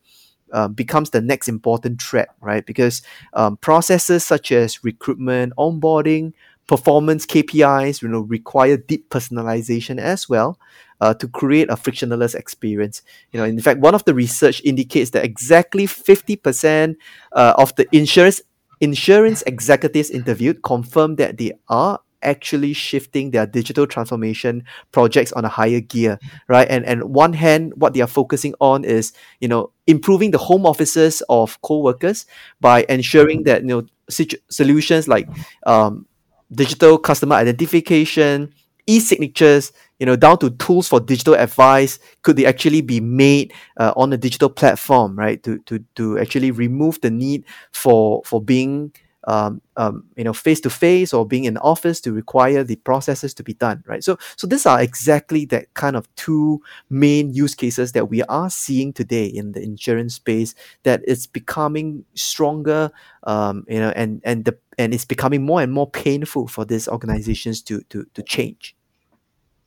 Uh, 0.53 0.69
becomes 0.69 1.11
the 1.11 1.21
next 1.21 1.49
important 1.49 2.01
threat, 2.01 2.29
right? 2.40 2.64
Because 2.66 3.03
um, 3.35 3.57
processes 3.57 4.23
such 4.25 4.53
as 4.53 4.85
recruitment, 4.85 5.53
onboarding, 5.59 6.33
performance 6.66 7.26
KPIs, 7.26 8.02
you 8.02 8.09
know, 8.09 8.20
require 8.20 8.76
deep 8.76 9.09
personalization 9.11 9.98
as 9.98 10.29
well 10.29 10.59
uh, 11.00 11.14
to 11.14 11.29
create 11.29 11.70
a 11.70 11.76
frictionless 11.76 12.35
experience. 12.35 13.02
You 13.33 13.40
know, 13.40 13.44
in 13.44 13.61
fact, 13.61 13.81
one 13.81 13.94
of 13.94 14.05
the 14.05 14.14
research 14.14 14.62
indicates 14.64 15.11
that 15.11 15.24
exactly 15.24 15.87
50% 15.87 16.96
uh, 17.33 17.55
of 17.57 17.74
the 17.76 17.87
insurance 17.96 18.42
insurance 18.81 19.42
executives 19.46 20.11
interviewed 20.11 20.62
confirmed 20.62 21.16
that 21.16 21.38
they 21.38 21.52
are 21.68 21.98
actually 22.22 22.72
shifting 22.72 23.31
their 23.31 23.46
digital 23.46 23.87
transformation 23.87 24.62
projects 24.92 25.33
on 25.33 25.44
a 25.44 25.48
higher 25.48 25.81
gear 25.81 26.18
right 26.48 26.66
and 26.68 26.85
and 26.85 27.05
one 27.05 27.33
hand 27.33 27.72
what 27.76 27.94
they 27.94 28.00
are 28.00 28.07
focusing 28.07 28.55
on 28.61 28.85
is 28.85 29.12
you 29.40 29.48
know 29.48 29.70
improving 29.87 30.31
the 30.31 30.38
home 30.38 30.66
offices 30.66 31.22
of 31.29 31.61
co-workers 31.62 32.26
by 32.61 32.85
ensuring 32.88 33.44
that 33.44 33.62
you 33.62 33.68
know 33.68 33.87
situ- 34.11 34.38
solutions 34.50 35.09
like 35.09 35.29
um, 35.66 36.07
digital 36.52 36.98
customer 36.98 37.37
identification, 37.37 38.52
e-signatures, 38.87 39.72
you 39.98 40.06
know, 40.06 40.16
down 40.16 40.38
to 40.38 40.50
tools 40.50 40.88
for 40.88 41.00
digital 41.00 41.35
advice, 41.35 41.98
could 42.22 42.37
they 42.37 42.46
actually 42.46 42.80
be 42.82 43.00
made 43.00 43.52
uh, 43.78 43.92
on 43.96 44.12
a 44.12 44.16
digital 44.16 44.48
platform, 44.48 45.16
right? 45.18 45.42
To 45.44 45.59
to 45.61 45.78
to 45.96 46.18
actually 46.18 46.50
remove 46.50 47.00
the 47.00 47.11
need 47.11 47.44
for 47.72 48.22
for 48.24 48.40
being 48.42 48.92
um, 49.26 49.60
um, 49.76 50.04
you 50.16 50.24
know, 50.24 50.32
face 50.32 50.60
to 50.60 50.70
face 50.70 51.12
or 51.12 51.26
being 51.26 51.44
in 51.44 51.56
office 51.58 52.00
to 52.02 52.12
require 52.12 52.62
the 52.62 52.76
processes 52.76 53.34
to 53.34 53.42
be 53.42 53.54
done, 53.54 53.82
right? 53.86 54.04
So, 54.04 54.18
so 54.36 54.46
these 54.46 54.66
are 54.66 54.80
exactly 54.80 55.44
that 55.46 55.74
kind 55.74 55.96
of 55.96 56.08
two 56.16 56.62
main 56.90 57.32
use 57.34 57.54
cases 57.54 57.92
that 57.92 58.08
we 58.08 58.22
are 58.24 58.48
seeing 58.50 58.92
today 58.92 59.26
in 59.26 59.52
the 59.52 59.62
insurance 59.62 60.14
space. 60.14 60.54
That 60.84 61.02
it's 61.06 61.26
becoming 61.26 62.04
stronger, 62.14 62.90
um, 63.24 63.64
you 63.68 63.80
know, 63.80 63.92
and 63.96 64.20
and 64.24 64.44
the 64.44 64.56
and 64.78 64.94
it's 64.94 65.04
becoming 65.04 65.44
more 65.44 65.60
and 65.62 65.72
more 65.72 65.90
painful 65.90 66.46
for 66.46 66.64
these 66.64 66.86
organizations 66.88 67.62
to 67.62 67.80
to 67.90 68.06
to 68.14 68.22
change. 68.22 68.75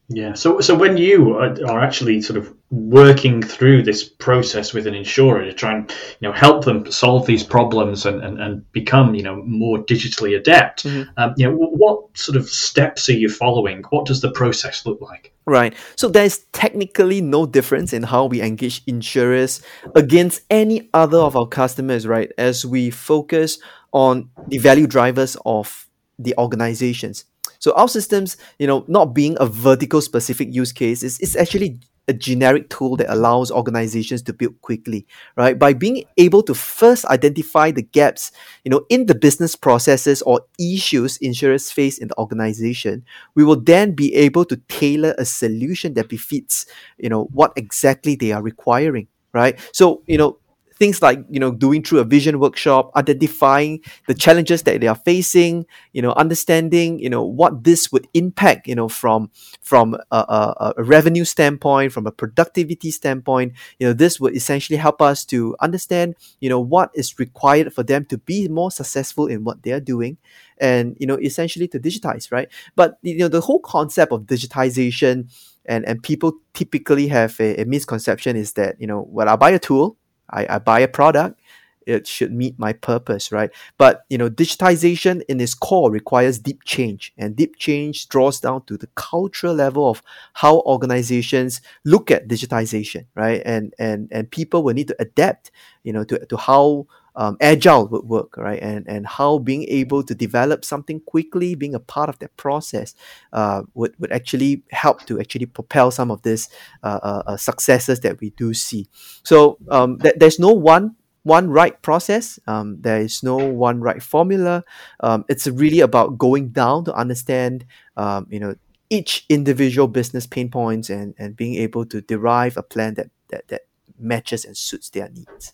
Yeah. 0.10 0.34
So, 0.34 0.60
so 0.60 0.76
when 0.76 0.98
you 0.98 1.38
are, 1.38 1.80
actually 1.80 2.22
sort 2.22 2.38
of 2.38 2.54
working 2.72 3.42
through 3.42 3.84
this 3.84 4.04
process 4.04 4.74
with 4.74 4.88
an 4.88 4.96
insurer 4.96 5.46
to 5.46 5.54
try 5.54 5.76
and 5.76 5.90
you 6.20 6.28
know 6.28 6.34
help 6.34 6.66
them 6.66 6.92
solve 6.92 7.26
these 7.26 7.44
problems 7.44 8.06
and, 8.06 8.24
and, 8.24 8.42
and 8.42 8.72
become 8.72 9.14
you 9.14 9.22
know 9.22 9.36
more 9.44 9.78
digitally 9.78 10.36
adept, 10.36 10.84
mm-hmm. 10.84 11.10
um, 11.18 11.34
you 11.38 11.48
know 11.48 11.56
what 11.56 12.18
sort 12.18 12.36
of 12.36 12.50
steps 12.50 13.08
are 13.10 13.14
you 13.14 13.30
following? 13.30 13.84
What 13.92 14.08
does 14.08 14.20
the 14.20 14.32
process 14.32 14.86
look 14.86 15.00
like? 15.00 15.32
Right. 15.46 15.76
So 15.96 16.10
there 16.10 16.26
is 16.26 16.46
technically 16.54 17.22
no 17.22 17.46
difference 17.46 17.94
in 17.94 18.04
how 18.04 18.26
we 18.26 18.42
engage 18.42 18.82
insurers 18.88 19.62
against 19.96 20.42
any 20.50 20.90
other 20.94 21.20
of 21.20 21.36
our 21.36 21.48
customers, 21.48 22.08
right? 22.08 22.32
As 22.38 22.66
we 22.66 22.90
focus 22.90 23.60
on 23.92 24.30
the 24.48 24.58
value 24.58 24.88
drivers 24.88 25.38
of 25.46 25.88
the 26.18 26.36
organizations. 26.38 27.26
So 27.60 27.74
OutSystems, 27.74 28.38
you 28.58 28.68
know, 28.68 28.86
not 28.88 29.14
being 29.14 29.38
a 29.40 29.46
vertical 29.46 30.02
specific 30.02 30.54
use 30.54 30.72
case, 30.72 31.04
is, 31.04 31.20
is 31.20 31.36
actually 31.36 31.80
a 32.10 32.14
generic 32.14 32.70
tool 32.70 32.96
that 32.98 33.14
allows 33.14 33.52
organizations 33.52 34.24
to 34.24 34.34
build 34.34 34.60
quickly, 34.62 35.06
right? 35.36 35.60
By 35.60 35.74
being 35.74 36.04
able 36.18 36.42
to 36.44 36.56
first 36.56 37.06
identify 37.06 37.70
the 37.70 37.84
gaps, 37.84 38.32
you 38.66 38.72
know, 38.72 38.84
in 38.90 39.06
the 39.06 39.14
business 39.14 39.56
processes 39.56 40.24
or 40.24 40.42
issues 40.60 41.18
insurers 41.18 41.72
face 41.72 42.00
in 42.00 42.08
the 42.08 42.18
organization, 42.18 43.06
we 43.36 43.44
will 43.44 43.62
then 43.62 43.92
be 43.94 44.16
able 44.16 44.44
to 44.46 44.58
tailor 44.68 45.14
a 45.20 45.26
solution 45.26 45.94
that 45.94 46.10
befits, 46.10 46.66
you 46.98 47.10
know, 47.10 47.26
what 47.26 47.54
exactly 47.56 48.16
they 48.16 48.32
are 48.32 48.42
requiring, 48.42 49.08
right? 49.32 49.60
So, 49.72 50.02
you 50.08 50.18
know, 50.18 50.40
things 50.80 51.02
like 51.02 51.20
you 51.30 51.40
know 51.40 51.52
doing 51.52 51.84
through 51.84 52.00
a 52.00 52.04
vision 52.04 52.40
workshop 52.40 52.92
identifying 52.96 53.82
the 54.08 54.14
challenges 54.14 54.64
that 54.64 54.80
they 54.80 54.88
are 54.88 54.96
facing 54.96 55.66
you 55.94 56.02
know 56.02 56.14
understanding 56.14 56.98
you 57.00 57.10
know 57.10 57.24
what 57.24 57.64
this 57.64 57.92
would 57.92 58.08
impact 58.14 58.68
you 58.68 58.76
know 58.76 58.88
from 58.88 59.30
from 59.62 59.96
a, 60.12 60.18
a, 60.18 60.74
a, 60.78 60.84
revenue 60.84 61.26
standpoint 61.26 61.92
from 61.92 62.08
a 62.08 62.12
productivity 62.12 62.92
standpoint. 62.92 63.54
You 63.78 63.88
know 63.88 63.94
this 63.94 64.20
would 64.20 64.36
essentially 64.36 64.78
help 64.78 65.02
us 65.02 65.26
to 65.26 65.56
understand 65.60 66.16
you 66.40 66.50
know 66.50 66.60
what 66.60 66.92
is 66.94 67.20
required 67.20 67.74
for 67.74 67.84
them 67.84 68.06
to 68.06 68.18
be 68.18 68.48
more 68.48 68.72
successful 68.72 69.28
in 69.28 69.44
what 69.44 69.64
they 69.64 69.72
are 69.72 69.80
doing 69.80 70.18
and 70.60 70.96
you 71.00 71.06
know 71.06 71.18
essentially 71.18 71.68
to 71.68 71.80
digitize 71.80 72.32
right? 72.32 72.48
But 72.76 72.98
you 73.02 73.18
know 73.20 73.28
the 73.28 73.42
whole 73.42 73.60
concept 73.60 74.12
of 74.14 74.22
digitization 74.24 75.30
and 75.66 75.86
and 75.86 76.02
people 76.02 76.34
typically 76.54 77.08
have 77.08 77.40
a, 77.40 77.62
a 77.62 77.66
misconception 77.66 78.36
is 78.36 78.54
that 78.54 78.80
you 78.80 78.88
know 78.88 79.02
when 79.02 79.28
i 79.30 79.36
buy 79.36 79.52
a 79.52 79.60
tool 79.60 79.98
I, 80.32 80.48
I 80.56 80.60
buy 80.60 80.80
a 80.80 80.88
product 80.88 81.40
it 81.86 82.06
should 82.06 82.32
meet 82.32 82.60
my 82.60 82.72
purpose 82.74 83.32
right? 83.32 83.50
But 83.78 84.06
you 84.10 84.18
know 84.18 84.30
digitization 84.30 85.24
in 85.28 85.40
its 85.42 85.54
core 85.56 85.90
requires 85.92 86.38
deep 86.38 86.64
change 86.64 87.14
and 87.18 87.36
deep 87.36 87.56
change 87.58 88.10
draws 88.10 88.40
down 88.40 88.66
to 88.66 88.78
the 88.78 88.88
cultural 88.96 89.56
level 89.56 89.90
of 89.90 90.04
how 90.34 90.60
organizations 90.62 91.62
look 91.86 92.12
at 92.12 92.28
digitization 92.28 93.06
right? 93.16 93.42
And 93.46 93.74
and 93.80 94.08
and 94.12 94.30
people 94.30 94.64
will 94.64 94.74
need 94.74 94.90
to 94.90 94.96
adapt 95.00 95.52
you 95.84 95.94
know 95.94 96.04
to, 96.04 96.26
to 96.26 96.38
how 96.38 96.86
um, 97.20 97.36
agile 97.42 97.86
would 97.90 98.06
work, 98.06 98.38
right? 98.38 98.62
And 98.64 98.88
and 98.88 99.06
how 99.06 99.40
being 99.40 99.66
able 99.68 100.04
to 100.04 100.16
develop 100.16 100.64
something 100.64 101.02
quickly, 101.02 101.54
being 101.54 101.76
a 101.76 101.80
part 101.80 102.08
of 102.08 102.18
that 102.20 102.36
process, 102.38 102.96
uh, 103.34 103.64
would 103.74 103.94
would 104.00 104.12
actually 104.14 104.64
help 104.72 105.06
to 105.08 105.20
actually 105.20 105.46
propel 105.46 105.92
some 105.92 106.12
of 106.12 106.22
these 106.22 106.48
uh, 106.82 107.00
uh, 107.04 107.24
uh, 107.28 107.38
successes 107.38 108.00
that 108.00 108.22
we 108.22 108.30
do 108.32 108.54
see. 108.54 108.88
So 109.24 109.58
um, 109.70 110.00
th- 110.00 110.16
there's 110.18 110.40
no 110.40 110.54
one 110.54 110.96
one 111.24 111.50
right 111.50 111.80
process. 111.82 112.40
Um, 112.48 112.78
there 112.80 113.02
is 113.02 113.22
no 113.22 113.36
one 113.36 113.82
right 113.82 114.02
formula. 114.02 114.64
Um, 115.02 115.26
it's 115.28 115.46
really 115.46 115.82
about 115.82 116.18
going 116.18 116.50
down 116.50 116.86
to 116.86 116.94
understand, 116.94 117.66
um, 117.98 118.28
you 118.30 118.40
know, 118.40 118.56
each 118.90 119.26
individual 119.28 119.90
business 119.90 120.26
pain 120.26 120.50
points 120.50 120.90
and 120.90 121.16
and 121.20 121.36
being 121.36 121.56
able 121.56 121.84
to 121.88 122.00
derive 122.00 122.56
a 122.56 122.64
plan 122.64 122.94
that 122.94 123.12
that 123.28 123.50
that 123.50 123.68
matches 124.00 124.46
and 124.46 124.56
suits 124.56 124.90
their 124.90 125.10
needs. 125.10 125.52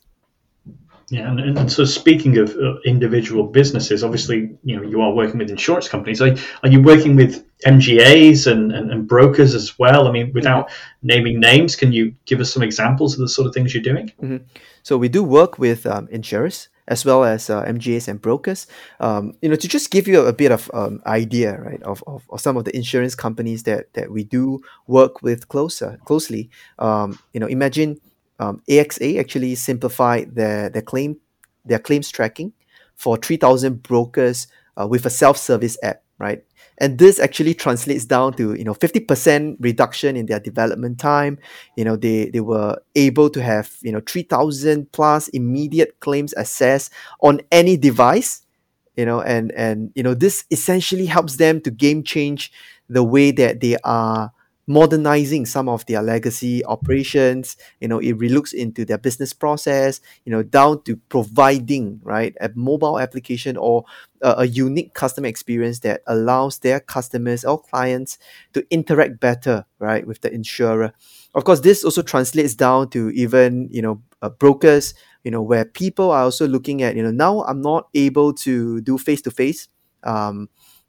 Yeah, 1.10 1.30
and, 1.30 1.40
and 1.40 1.72
so 1.72 1.86
speaking 1.86 2.38
of 2.40 2.50
uh, 2.56 2.80
individual 2.84 3.44
businesses, 3.44 4.04
obviously, 4.04 4.58
you 4.64 4.76
know, 4.76 4.82
you 4.82 5.02
are 5.02 5.12
working 5.12 5.38
with 5.38 5.52
insurance 5.52 5.88
companies. 5.88 6.20
Are, 6.20 6.36
are 6.64 6.70
you 6.70 6.82
working 6.82 7.16
with 7.16 7.46
MGAs 7.62 8.52
and, 8.52 8.72
and, 8.72 8.92
and 8.92 9.08
brokers 9.08 9.54
as 9.54 9.78
well? 9.78 10.08
I 10.08 10.12
mean, 10.12 10.34
without 10.34 10.68
mm-hmm. 10.68 11.08
naming 11.08 11.40
names, 11.40 11.76
can 11.76 11.92
you 11.92 12.16
give 12.26 12.40
us 12.40 12.52
some 12.52 12.64
examples 12.64 13.14
of 13.14 13.20
the 13.20 13.30
sort 13.30 13.48
of 13.48 13.54
things 13.54 13.74
you're 13.74 13.84
doing? 13.84 14.08
Mm-hmm. 14.22 14.38
So 14.82 14.98
we 14.98 15.08
do 15.08 15.24
work 15.24 15.60
with 15.60 15.86
um, 15.86 16.08
insurers 16.10 16.70
as 16.88 17.06
well 17.06 17.24
as 17.24 17.50
uh, 17.50 17.64
MGAs 17.66 18.08
and 18.08 18.22
brokers. 18.22 18.68
Um, 19.00 19.34
you 19.42 19.50
know, 19.50 19.56
to 19.56 19.68
just 19.68 19.92
give 19.92 20.08
you 20.08 20.22
a, 20.26 20.34
bit 20.34 20.52
of 20.52 20.70
um, 20.74 21.02
idea, 21.06 21.60
right, 21.60 21.82
of, 21.84 22.04
of, 22.08 22.24
of, 22.30 22.42
some 22.42 22.58
of 22.58 22.66
the 22.66 22.76
insurance 22.76 23.16
companies 23.16 23.64
that 23.64 23.94
that 23.94 24.12
we 24.12 24.24
do 24.24 24.62
work 24.88 25.22
with 25.22 25.48
closer 25.48 26.00
closely. 26.06 26.50
Um, 26.78 27.20
you 27.34 27.40
know, 27.40 27.48
imagine 27.48 28.00
um, 28.40 28.62
AXA 28.70 29.20
actually 29.20 29.56
simplified 29.56 30.36
their, 30.36 30.70
their 30.70 30.82
claim 30.82 31.18
their 31.66 31.80
claims 31.80 32.12
tracking 32.12 32.54
for 32.96 33.18
3,000 33.18 33.82
brokers 33.82 34.48
uh, 34.80 34.88
with 34.88 35.06
a 35.06 35.10
self-service 35.10 35.78
app, 35.82 36.04
right? 36.20 36.44
And 36.78 37.00
this 37.00 37.20
actually 37.20 37.54
translates 37.54 38.06
down 38.06 38.34
to 38.34 38.54
you 38.54 38.64
know 38.64 38.74
50% 38.74 39.58
reduction 39.60 40.18
in 40.18 40.26
their 40.26 40.40
development 40.40 41.00
time. 41.00 41.40
You 41.78 41.86
know 41.86 41.96
they 41.96 42.30
they 42.30 42.42
were 42.42 42.78
able 42.96 43.30
to 43.30 43.42
have 43.42 43.72
you 43.82 43.92
know 43.94 44.02
3,000 44.06 44.92
plus 44.92 45.30
immediate 45.30 46.00
claims 46.02 46.34
assessed 46.36 46.92
on 47.22 47.42
any 47.52 47.78
device. 47.78 48.42
You 48.98 49.06
know 49.06 49.22
and 49.22 49.52
and 49.54 49.92
you 49.96 50.04
know 50.04 50.14
this 50.14 50.44
essentially 50.52 51.06
helps 51.06 51.38
them 51.38 51.62
to 51.62 51.72
game 51.72 52.04
change 52.04 52.52
the 52.90 53.04
way 53.04 53.32
that 53.32 53.62
they 53.62 53.78
are 53.84 54.32
modernizing 54.68 55.46
some 55.46 55.70
of 55.70 55.86
their 55.86 56.02
legacy 56.02 56.64
operations. 56.66 57.58
You 57.80 57.88
know 57.88 58.00
it 58.00 58.18
relooks 58.18 58.54
into 58.54 58.86
their 58.86 58.98
business 58.98 59.34
process 59.34 60.02
you 60.26 60.32
know 60.32 60.44
down 60.44 60.84
to 60.84 60.96
providing 61.10 62.00
right 62.04 62.36
a 62.42 62.50
mobile 62.56 63.00
application 63.00 63.58
or 63.58 63.86
a, 64.22 64.36
a, 64.40 64.46
unique 64.48 64.94
customer 64.94 65.28
experience 65.28 65.80
that 65.80 66.02
allows 66.08 66.60
their 66.60 66.80
customers 66.80 67.44
or 67.46 67.62
clients 67.62 68.18
to 68.54 68.66
interact 68.72 69.20
better 69.20 69.66
right 69.80 70.08
with 70.08 70.22
the 70.22 70.34
insurer. 70.34 70.94
Of 71.34 71.44
course 71.44 71.60
this 71.60 71.84
also 71.84 72.02
translates 72.02 72.56
down 72.56 72.90
to 72.92 73.10
even 73.12 73.68
you 73.72 73.82
know 73.82 74.02
uh, 74.22 74.30
brokers 74.30 74.94
you 75.24 75.32
know 75.32 75.42
where 75.42 75.66
people 75.66 76.12
are 76.12 76.24
also 76.24 76.48
looking 76.48 76.82
at 76.82 76.96
you 76.96 77.04
know 77.04 77.12
now 77.12 77.44
i'm 77.44 77.62
not 77.62 77.88
able 77.94 78.32
to 78.32 78.80
do 78.82 78.98
face 78.98 79.22
to 79.24 79.32
face 79.32 79.68
um 80.04 80.48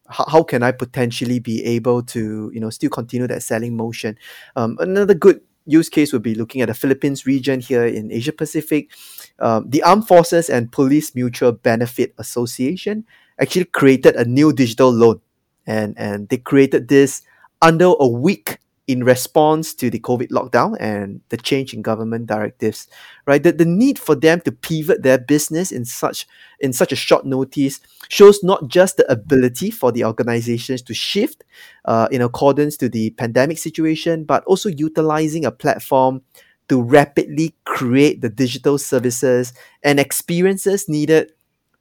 how, 0.09 0.25
how 0.29 0.43
can 0.43 0.63
I 0.63 0.73
potentially 0.73 1.39
be 1.39 1.65
able 1.65 2.03
to 2.15 2.51
you 2.53 2.61
know 2.61 2.71
still 2.71 2.91
continue 2.91 3.27
that 3.27 3.43
selling 3.43 3.77
motion? 3.77 4.19
Um, 4.55 4.77
another 4.81 5.15
good 5.15 5.41
use 5.67 5.89
case 5.89 6.13
would 6.13 6.23
be 6.23 6.35
looking 6.35 6.63
at 6.63 6.69
the 6.69 6.75
Philippines 6.75 7.27
region 7.27 7.61
here 7.61 7.85
in 7.85 8.13
Asia 8.13 8.33
Pacific. 8.33 8.91
Um, 9.39 9.69
the 9.69 9.83
Armed 9.83 10.07
Forces 10.07 10.49
and 10.49 10.71
Police 10.71 11.15
Mutual 11.15 11.53
Benefit 11.53 12.15
Association 12.19 13.05
actually 13.41 13.67
created 13.67 14.17
a 14.17 14.25
new 14.25 14.53
digital 14.53 14.91
loan, 14.91 15.21
and 15.67 15.95
and 15.99 16.29
they 16.29 16.39
created 16.39 16.89
this 16.89 17.23
under 17.61 17.93
a 17.99 18.07
week 18.07 18.59
in 18.87 19.03
response 19.03 19.75
to 19.75 19.91
the 19.91 19.99
COVID 19.99 20.29
lockdown 20.29 20.77
and 20.79 21.21
the 21.31 21.37
change 21.37 21.75
in 21.75 21.83
government 21.83 22.27
directives, 22.27 22.87
right? 23.27 23.43
The, 23.43 23.51
the 23.53 23.65
need 23.65 23.99
for 23.99 24.15
them 24.15 24.41
to 24.43 24.53
pivot 24.53 25.03
their 25.03 25.19
business 25.19 25.73
in 25.73 25.85
such 25.85 26.27
in 26.61 26.73
such 26.73 26.93
a 26.93 26.97
short 26.97 27.27
notice 27.27 27.81
shows 28.09 28.43
not 28.45 28.69
just 28.69 28.97
the 28.97 29.11
ability 29.11 29.71
for 29.71 29.91
the 29.91 30.05
organizations 30.05 30.83
to 30.83 30.95
shift 30.95 31.45
uh, 31.85 32.09
in 32.13 32.23
accordance 32.23 32.77
to 32.77 32.89
the 32.89 33.11
pandemic 33.11 33.59
situation, 33.59 34.25
but 34.25 34.45
also 34.45 34.69
utilizing 34.69 35.45
a 35.45 35.51
platform 35.51 36.23
to 36.69 36.81
rapidly 36.81 37.55
create 37.65 38.21
the 38.21 38.29
digital 38.29 38.79
services 38.79 39.53
and 39.83 39.99
experiences 40.01 40.89
needed 40.89 41.33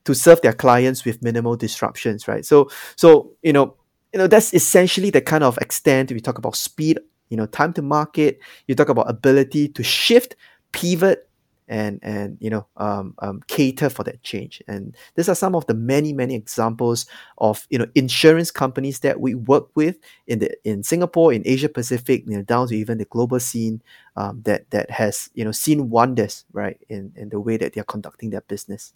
to 0.05 0.13
serve 0.13 0.41
their 0.41 0.53
clients 0.53 1.03
with 1.03 1.23
minimal 1.23 1.55
disruptions, 1.55 2.27
right? 2.27 2.45
So, 2.45 2.69
so 2.95 3.31
you 3.41 3.53
know, 3.53 3.75
you 4.15 4.19
know 4.19 4.27
that's 4.27 4.53
essentially 4.53 5.09
the 5.09 5.19
kind 5.19 5.43
of 5.43 5.57
extent 5.57 6.09
we 6.09 6.21
talk 6.21 6.37
about 6.37 6.55
speed 6.55 6.97
you 7.27 7.35
know 7.35 7.45
time 7.47 7.73
to 7.73 7.81
market. 7.81 8.39
You 8.65 8.73
talk 8.73 8.87
about 8.87 9.09
ability 9.09 9.67
to 9.67 9.83
shift 9.83 10.37
pivot 10.71 11.29
and 11.67 11.99
and 12.01 12.37
you 12.39 12.49
know 12.49 12.65
um, 12.77 13.13
um, 13.19 13.41
cater 13.47 13.89
for 13.89 14.05
that 14.05 14.23
change. 14.23 14.63
And 14.69 14.95
these 15.15 15.27
are 15.27 15.35
some 15.35 15.53
of 15.53 15.65
the 15.65 15.73
many 15.73 16.13
many 16.13 16.33
examples 16.33 17.07
of 17.39 17.67
you 17.69 17.77
know 17.77 17.87
insurance 17.93 18.51
companies 18.51 18.99
that 18.99 19.19
we 19.19 19.35
work 19.35 19.67
with 19.75 19.97
in 20.27 20.39
the 20.39 20.55
in 20.63 20.81
Singapore 20.81 21.33
in 21.33 21.43
Asia 21.43 21.67
Pacific 21.67 22.23
you 22.25 22.37
know 22.37 22.43
down 22.43 22.69
to 22.69 22.75
even 22.77 22.97
the 22.97 23.05
global 23.05 23.41
scene 23.41 23.81
um, 24.15 24.43
that 24.43 24.69
that 24.69 24.89
has 24.91 25.29
you 25.33 25.43
know 25.43 25.51
seen 25.51 25.89
wonders 25.89 26.45
right 26.53 26.79
in 26.87 27.11
in 27.17 27.27
the 27.27 27.39
way 27.41 27.57
that 27.57 27.73
they 27.73 27.81
are 27.81 27.91
conducting 27.91 28.29
their 28.29 28.45
business 28.47 28.93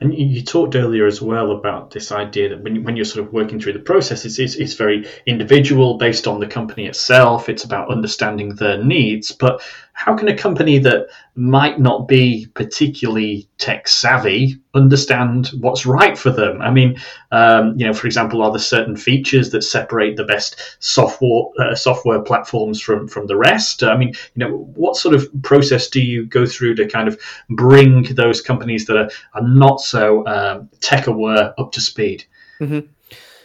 and 0.00 0.12
you 0.12 0.42
talked 0.42 0.74
earlier 0.74 1.06
as 1.06 1.22
well 1.22 1.52
about 1.52 1.90
this 1.90 2.10
idea 2.10 2.48
that 2.48 2.62
when, 2.62 2.82
when 2.82 2.96
you're 2.96 3.04
sort 3.04 3.26
of 3.26 3.32
working 3.32 3.60
through 3.60 3.74
the 3.74 3.78
process, 3.78 4.24
it's, 4.24 4.38
it's, 4.38 4.56
it's 4.56 4.74
very 4.74 5.08
individual 5.24 5.98
based 5.98 6.26
on 6.26 6.40
the 6.40 6.46
company 6.46 6.86
itself. 6.86 7.48
It's 7.48 7.64
about 7.64 7.90
understanding 7.90 8.56
their 8.56 8.82
needs. 8.82 9.30
But 9.32 9.62
how 9.94 10.16
can 10.16 10.26
a 10.26 10.36
company 10.36 10.78
that 10.78 11.06
might 11.36 11.78
not 11.78 12.08
be 12.08 12.48
particularly 12.54 13.48
tech 13.58 13.86
savvy 13.86 14.58
understand 14.74 15.50
what's 15.60 15.86
right 15.86 16.18
for 16.18 16.30
them? 16.30 16.60
I 16.60 16.70
mean, 16.70 16.96
um, 17.30 17.78
you 17.78 17.86
know, 17.86 17.94
for 17.94 18.08
example, 18.08 18.42
are 18.42 18.50
there 18.50 18.58
certain 18.58 18.96
features 18.96 19.50
that 19.50 19.62
separate 19.62 20.16
the 20.16 20.24
best 20.24 20.60
software 20.80 21.44
uh, 21.60 21.76
software 21.76 22.20
platforms 22.20 22.80
from 22.80 23.06
from 23.06 23.28
the 23.28 23.36
rest? 23.36 23.84
I 23.84 23.96
mean, 23.96 24.08
you 24.34 24.44
know, 24.44 24.68
what 24.74 24.96
sort 24.96 25.14
of 25.14 25.28
process 25.42 25.88
do 25.88 26.02
you 26.02 26.26
go 26.26 26.44
through 26.44 26.74
to 26.74 26.88
kind 26.88 27.06
of 27.06 27.18
bring 27.50 28.02
those 28.14 28.40
companies 28.40 28.86
that 28.86 28.96
are, 28.96 29.10
are 29.34 29.48
not 29.48 29.80
so 29.80 30.26
um, 30.26 30.68
tech 30.80 31.06
aware 31.06 31.54
up 31.56 31.70
to 31.70 31.80
speed? 31.80 32.24
Mm-hmm. 32.60 32.80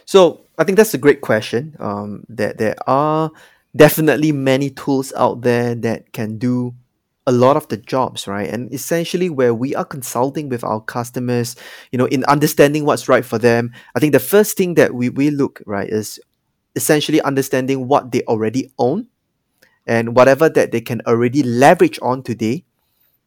So 0.04 0.40
I 0.58 0.64
think 0.64 0.76
that's 0.76 0.94
a 0.94 0.98
great 0.98 1.20
question. 1.20 1.76
Um, 1.78 2.24
that 2.28 2.58
there 2.58 2.74
are 2.88 3.30
definitely 3.74 4.32
many 4.32 4.70
tools 4.70 5.12
out 5.16 5.42
there 5.42 5.74
that 5.74 6.12
can 6.12 6.38
do 6.38 6.74
a 7.26 7.32
lot 7.32 7.56
of 7.56 7.68
the 7.68 7.76
jobs 7.76 8.26
right? 8.26 8.48
And 8.48 8.72
essentially 8.72 9.30
where 9.30 9.54
we 9.54 9.74
are 9.74 9.84
consulting 9.84 10.48
with 10.48 10.64
our 10.64 10.80
customers 10.80 11.54
you 11.92 11.98
know 11.98 12.06
in 12.06 12.24
understanding 12.24 12.84
what's 12.84 13.08
right 13.08 13.24
for 13.24 13.38
them 13.38 13.72
i 13.94 14.00
think 14.00 14.12
the 14.12 14.18
first 14.18 14.56
thing 14.56 14.74
that 14.74 14.94
we, 14.94 15.10
we 15.10 15.30
look 15.30 15.62
right 15.66 15.88
is 15.88 16.18
essentially 16.74 17.20
understanding 17.22 17.86
what 17.86 18.10
they 18.12 18.22
already 18.22 18.72
own 18.78 19.06
and 19.86 20.16
whatever 20.16 20.48
that 20.48 20.72
they 20.72 20.80
can 20.80 21.00
already 21.06 21.42
leverage 21.42 21.98
on 22.02 22.22
today 22.22 22.64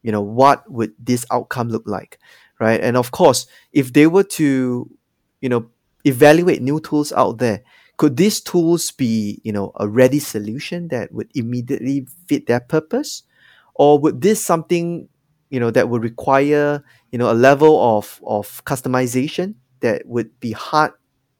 you 0.02 0.12
know 0.12 0.20
what 0.22 0.70
would 0.70 0.92
this 0.98 1.24
outcome 1.30 1.68
look 1.68 1.84
like 1.86 2.18
right? 2.60 2.80
And 2.80 2.96
of 2.96 3.10
course 3.10 3.46
if 3.72 3.92
they 3.92 4.06
were 4.06 4.24
to 4.38 4.90
you 5.40 5.48
know 5.48 5.70
evaluate 6.04 6.62
new 6.62 6.80
tools 6.80 7.12
out 7.12 7.38
there 7.38 7.62
could 7.96 8.16
these 8.16 8.40
tools 8.40 8.90
be 8.90 9.40
you 9.44 9.52
know 9.52 9.72
a 9.76 9.88
ready 9.88 10.18
solution 10.18 10.88
that 10.88 11.12
would 11.12 11.30
immediately 11.34 12.06
fit 12.26 12.46
their 12.46 12.60
purpose? 12.60 13.22
Or 13.74 13.98
would 13.98 14.20
this 14.20 14.44
something 14.44 15.08
you 15.50 15.60
know 15.60 15.70
that 15.70 15.88
would 15.88 16.02
require 16.02 16.82
you 17.12 17.18
know 17.18 17.30
a 17.30 17.34
level 17.34 17.80
of 17.98 18.20
of 18.26 18.64
customization 18.64 19.54
that 19.80 20.06
would 20.06 20.38
be 20.40 20.52
hard 20.52 20.92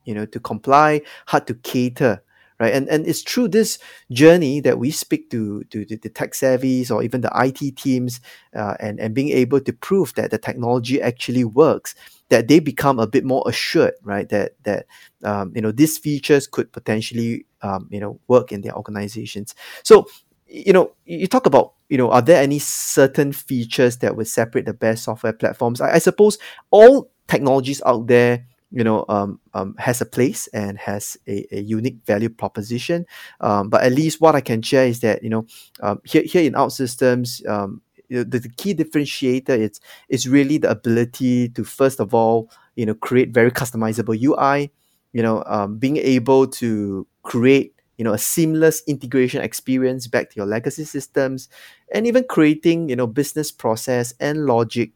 you 0.05 0.13
know 0.13 0.25
to 0.25 0.39
comply 0.39 1.01
hard 1.27 1.47
to 1.47 1.55
cater 1.55 2.21
right? 2.59 2.73
And 2.73 2.87
and 2.89 3.05
it's 3.07 3.21
through 3.21 3.49
this 3.49 3.79
journey 4.11 4.61
that 4.61 4.79
we 4.79 4.91
speak 4.91 5.29
to 5.31 5.63
to, 5.65 5.85
to 5.85 5.97
the 5.97 6.09
tech 6.09 6.31
savvies 6.31 6.91
or 6.91 7.03
even 7.03 7.21
the 7.21 7.31
IT 7.33 7.71
teams 7.75 8.21
uh, 8.55 8.75
and 8.79 8.99
and 8.99 9.13
being 9.13 9.29
able 9.29 9.59
to 9.59 9.73
prove 9.73 10.13
that 10.15 10.31
the 10.31 10.37
technology 10.37 11.01
actually 11.01 11.43
works 11.43 11.95
that 12.29 12.47
they 12.47 12.59
become 12.59 12.99
a 12.99 13.07
bit 13.07 13.23
more 13.23 13.43
assured, 13.45 13.93
right? 14.03 14.27
That 14.29 14.53
that 14.63 14.85
um, 15.23 15.51
you 15.55 15.61
know 15.61 15.71
these 15.71 15.97
features 15.97 16.47
could 16.47 16.71
potentially 16.71 17.45
um, 17.61 17.87
you 17.91 17.99
know 17.99 18.19
work 18.27 18.51
in 18.51 18.61
their 18.61 18.75
organizations. 18.75 19.55
So 19.83 20.07
you 20.47 20.73
know 20.73 20.91
you 21.05 21.27
talk 21.27 21.45
about 21.45 21.73
you 21.89 21.97
know 21.97 22.11
are 22.11 22.21
there 22.21 22.41
any 22.41 22.59
certain 22.59 23.31
features 23.31 23.97
that 23.97 24.15
would 24.15 24.27
separate 24.27 24.65
the 24.65 24.73
best 24.73 25.03
software 25.03 25.33
platforms? 25.33 25.81
I, 25.81 25.95
I 25.95 25.97
suppose 25.99 26.37
all 26.71 27.11
technologies 27.27 27.81
out 27.85 28.07
there 28.07 28.45
you 28.71 28.83
know 28.83 29.05
um, 29.09 29.39
um, 29.53 29.75
has 29.77 30.01
a 30.01 30.05
place 30.05 30.47
and 30.47 30.77
has 30.77 31.17
a, 31.27 31.45
a 31.51 31.61
unique 31.61 31.97
value 32.05 32.29
proposition 32.29 33.05
um, 33.41 33.69
but 33.69 33.83
at 33.83 33.91
least 33.91 34.19
what 34.21 34.35
i 34.35 34.41
can 34.41 34.61
share 34.61 34.85
is 34.85 34.99
that 34.99 35.23
you 35.23 35.29
know 35.29 35.45
um, 35.81 35.99
here, 36.03 36.23
here 36.23 36.43
in 36.43 36.53
OutSystems 36.53 37.47
um, 37.47 37.49
you 37.49 37.65
know, 37.65 37.84
the, 38.09 38.23
the 38.23 38.49
key 38.57 38.73
differentiator 38.73 39.57
is 39.57 39.79
is 40.09 40.27
really 40.27 40.57
the 40.57 40.69
ability 40.69 41.49
to 41.49 41.63
first 41.63 41.99
of 41.99 42.13
all 42.13 42.49
you 42.75 42.85
know 42.85 42.93
create 42.93 43.29
very 43.29 43.51
customizable 43.51 44.19
UI 44.19 44.71
you 45.13 45.23
know 45.23 45.43
um, 45.47 45.77
being 45.77 45.97
able 45.97 46.47
to 46.47 47.07
create 47.23 47.73
you 47.97 48.03
know 48.03 48.13
a 48.13 48.17
seamless 48.17 48.83
integration 48.87 49.41
experience 49.41 50.07
back 50.07 50.29
to 50.29 50.35
your 50.35 50.45
legacy 50.45 50.83
systems 50.83 51.49
and 51.93 52.05
even 52.07 52.23
creating 52.23 52.89
you 52.89 52.95
know 52.95 53.07
business 53.07 53.51
process 53.51 54.13
and 54.19 54.45
logic 54.45 54.91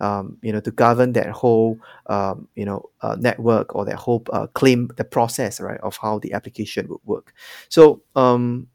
um, 0.00 0.36
you 0.42 0.52
know 0.52 0.60
to 0.60 0.70
govern 0.70 1.12
that 1.12 1.30
whole 1.30 1.78
um, 2.06 2.48
you 2.56 2.64
know 2.64 2.90
uh, 3.00 3.16
network 3.18 3.74
or 3.74 3.84
that 3.84 3.96
whole 3.96 4.22
uh, 4.32 4.46
claim 4.48 4.90
the 4.96 5.04
process 5.04 5.60
right 5.60 5.80
of 5.80 5.96
how 5.96 6.18
the 6.18 6.32
application 6.32 6.86
would 6.88 7.00
work. 7.04 7.32
So 7.68 8.02
um, 8.16 8.66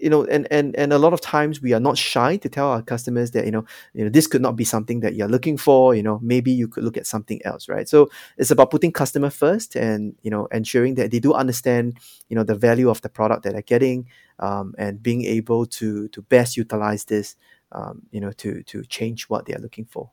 you 0.00 0.10
know 0.10 0.24
and 0.24 0.46
and 0.50 0.74
and 0.76 0.92
a 0.92 0.98
lot 0.98 1.12
of 1.12 1.20
times 1.20 1.62
we 1.62 1.72
are 1.72 1.80
not 1.80 1.96
shy 1.96 2.36
to 2.36 2.48
tell 2.48 2.68
our 2.68 2.82
customers 2.82 3.30
that 3.32 3.44
you 3.44 3.50
know 3.50 3.64
you 3.94 4.04
know 4.04 4.10
this 4.10 4.26
could 4.26 4.42
not 4.42 4.56
be 4.56 4.64
something 4.64 5.00
that 5.00 5.14
you're 5.14 5.28
looking 5.28 5.56
for 5.56 5.94
you 5.94 6.02
know 6.02 6.18
maybe 6.22 6.50
you 6.50 6.68
could 6.68 6.84
look 6.84 6.96
at 6.96 7.06
something 7.06 7.40
else 7.44 7.68
right? 7.68 7.88
So 7.88 8.10
it's 8.36 8.50
about 8.50 8.70
putting 8.70 8.92
customer 8.92 9.30
first 9.30 9.76
and 9.76 10.14
you 10.22 10.30
know 10.30 10.46
ensuring 10.52 10.94
that 10.96 11.10
they 11.10 11.20
do 11.20 11.32
understand 11.32 11.98
you 12.28 12.36
know 12.36 12.44
the 12.44 12.54
value 12.54 12.90
of 12.90 13.00
the 13.02 13.08
product 13.08 13.42
that 13.44 13.52
they're 13.52 13.62
getting 13.62 14.08
um, 14.38 14.74
and 14.78 15.02
being 15.02 15.24
able 15.24 15.66
to 15.66 16.08
to 16.08 16.22
best 16.22 16.56
utilize 16.56 17.04
this 17.04 17.36
um, 17.72 18.02
you 18.10 18.20
know 18.20 18.32
to 18.32 18.62
to 18.64 18.84
change 18.84 19.24
what 19.24 19.46
they 19.46 19.54
are 19.54 19.60
looking 19.60 19.84
for 19.84 20.10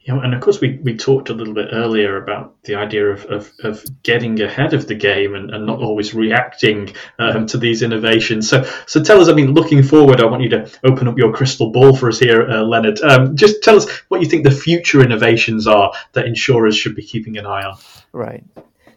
yeah, 0.00 0.20
and 0.22 0.34
of 0.34 0.42
course, 0.42 0.60
we, 0.60 0.78
we 0.82 0.96
talked 0.96 1.30
a 1.30 1.32
little 1.32 1.54
bit 1.54 1.68
earlier 1.72 2.22
about 2.22 2.62
the 2.64 2.74
idea 2.74 3.06
of, 3.06 3.24
of, 3.26 3.50
of 3.60 3.84
getting 4.02 4.40
ahead 4.42 4.74
of 4.74 4.86
the 4.86 4.94
game 4.94 5.34
and, 5.34 5.50
and 5.50 5.64
not 5.64 5.80
always 5.80 6.12
reacting 6.12 6.92
um, 7.18 7.46
to 7.46 7.56
these 7.56 7.82
innovations. 7.82 8.48
So, 8.48 8.70
so 8.86 9.02
tell 9.02 9.20
us, 9.20 9.28
I 9.28 9.32
mean, 9.32 9.54
looking 9.54 9.82
forward, 9.82 10.20
I 10.20 10.26
want 10.26 10.42
you 10.42 10.50
to 10.50 10.70
open 10.84 11.08
up 11.08 11.16
your 11.16 11.32
crystal 11.32 11.70
ball 11.70 11.96
for 11.96 12.10
us 12.10 12.18
here, 12.18 12.48
uh, 12.48 12.62
Leonard. 12.62 13.00
Um, 13.00 13.34
just 13.36 13.62
tell 13.62 13.76
us 13.76 13.88
what 14.08 14.20
you 14.20 14.28
think 14.28 14.44
the 14.44 14.50
future 14.50 15.02
innovations 15.02 15.66
are 15.66 15.92
that 16.12 16.26
insurers 16.26 16.76
should 16.76 16.94
be 16.94 17.02
keeping 17.02 17.38
an 17.38 17.46
eye 17.46 17.64
on. 17.64 17.78
Right. 18.12 18.44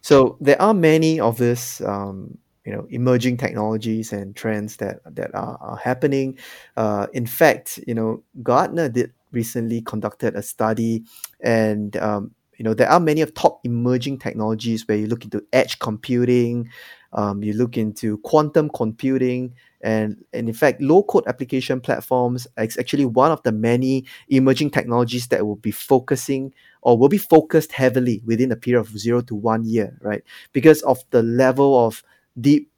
So, 0.01 0.37
there 0.41 0.61
are 0.61 0.73
many 0.73 1.19
of 1.19 1.37
this. 1.37 1.81
Um, 1.81 2.37
you 2.65 2.73
know 2.73 2.85
emerging 2.89 3.37
technologies 3.37 4.11
and 4.11 4.35
trends 4.35 4.75
that 4.75 4.99
that 5.15 5.33
are, 5.33 5.57
are 5.61 5.77
happening. 5.77 6.37
Uh, 6.75 7.07
in 7.13 7.25
fact, 7.25 7.79
you 7.87 7.93
know 7.93 8.23
Gartner 8.43 8.89
did 8.89 9.13
recently 9.31 9.81
conducted 9.81 10.35
a 10.35 10.41
study, 10.41 11.03
and 11.41 11.95
um, 11.97 12.31
you 12.57 12.63
know 12.63 12.73
there 12.73 12.89
are 12.89 12.99
many 12.99 13.21
of 13.21 13.33
top 13.33 13.59
emerging 13.63 14.19
technologies 14.19 14.87
where 14.87 14.97
you 14.97 15.07
look 15.07 15.23
into 15.23 15.43
edge 15.53 15.79
computing, 15.79 16.69
um, 17.13 17.43
you 17.43 17.53
look 17.53 17.77
into 17.77 18.17
quantum 18.19 18.69
computing, 18.69 19.53
and, 19.81 20.23
and 20.33 20.49
in 20.49 20.55
fact, 20.55 20.81
low 20.81 21.03
code 21.03 21.25
application 21.27 21.79
platforms 21.79 22.47
is 22.57 22.77
actually 22.77 23.05
one 23.05 23.31
of 23.31 23.41
the 23.43 23.51
many 23.51 24.05
emerging 24.29 24.71
technologies 24.71 25.27
that 25.27 25.45
will 25.45 25.55
be 25.55 25.71
focusing 25.71 26.53
or 26.81 26.97
will 26.97 27.09
be 27.09 27.17
focused 27.17 27.71
heavily 27.71 28.21
within 28.25 28.51
a 28.51 28.55
period 28.55 28.81
of 28.81 28.97
zero 28.97 29.21
to 29.21 29.35
one 29.35 29.63
year, 29.65 29.97
right? 30.01 30.23
Because 30.51 30.81
of 30.81 30.99
the 31.11 31.21
level 31.21 31.85
of 31.85 32.03
deep, 32.41 32.71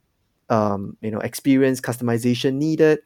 um, 0.49 0.97
you 1.01 1.11
know, 1.11 1.19
experience 1.19 1.79
customization 1.79 2.55
needed. 2.55 2.99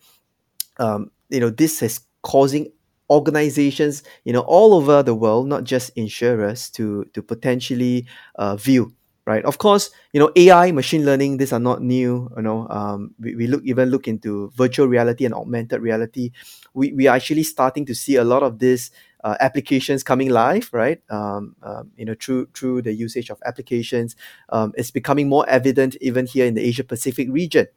Um, 0.77 1.12
you 1.29 1.39
know, 1.39 1.49
this 1.49 1.82
is 1.84 2.01
causing 2.23 2.71
organizations 3.13 4.04
you 4.26 4.34
know 4.34 4.41
all 4.41 4.73
over 4.73 5.04
the 5.04 5.15
world 5.15 5.47
not 5.47 5.63
just 5.63 5.91
insurers 5.95 6.69
to 6.69 7.06
to 7.13 7.21
potentially 7.21 8.06
uh, 8.36 8.56
view 8.56 8.93
right? 9.26 9.45
Of 9.45 9.58
course, 9.58 9.89
you 10.12 10.19
know 10.19 10.32
AI, 10.36 10.71
machine 10.73 11.06
learning, 11.06 11.38
these 11.38 11.54
are 11.54 11.60
not 11.60 11.82
new. 11.82 12.30
You 12.36 12.41
know, 12.43 12.67
um, 12.69 13.15
we, 13.19 13.36
we 13.36 13.47
look 13.47 13.62
even 13.63 13.89
look 13.89 14.06
into 14.08 14.52
virtual 14.56 14.88
reality 14.88 15.23
and 15.26 15.34
augmented 15.34 15.82
reality. 15.82 16.32
We 16.73 16.91
we 16.93 17.08
are 17.08 17.15
actually 17.15 17.43
starting 17.43 17.86
to 17.86 17.95
see 17.95 18.15
a 18.17 18.23
lot 18.23 18.43
of 18.43 18.60
this 18.60 18.91
uh, 19.23 19.38
applications 19.39 20.04
coming 20.04 20.30
live, 20.30 20.69
right? 20.73 21.02
Um, 21.10 21.56
um, 21.63 21.91
you 21.95 22.06
know, 22.06 22.15
through 22.19 22.47
through 22.54 22.82
the 22.82 22.93
usage 22.93 23.30
of 23.30 23.39
applications, 23.45 24.15
um, 24.49 24.73
it's 24.76 24.91
becoming 24.91 25.30
more 25.30 25.47
evident 25.47 25.95
even 26.02 26.26
here 26.26 26.45
in 26.45 26.54
the 26.56 26.62
Asia 26.62 26.84
Pacific 26.84 27.28
region, 27.32 27.67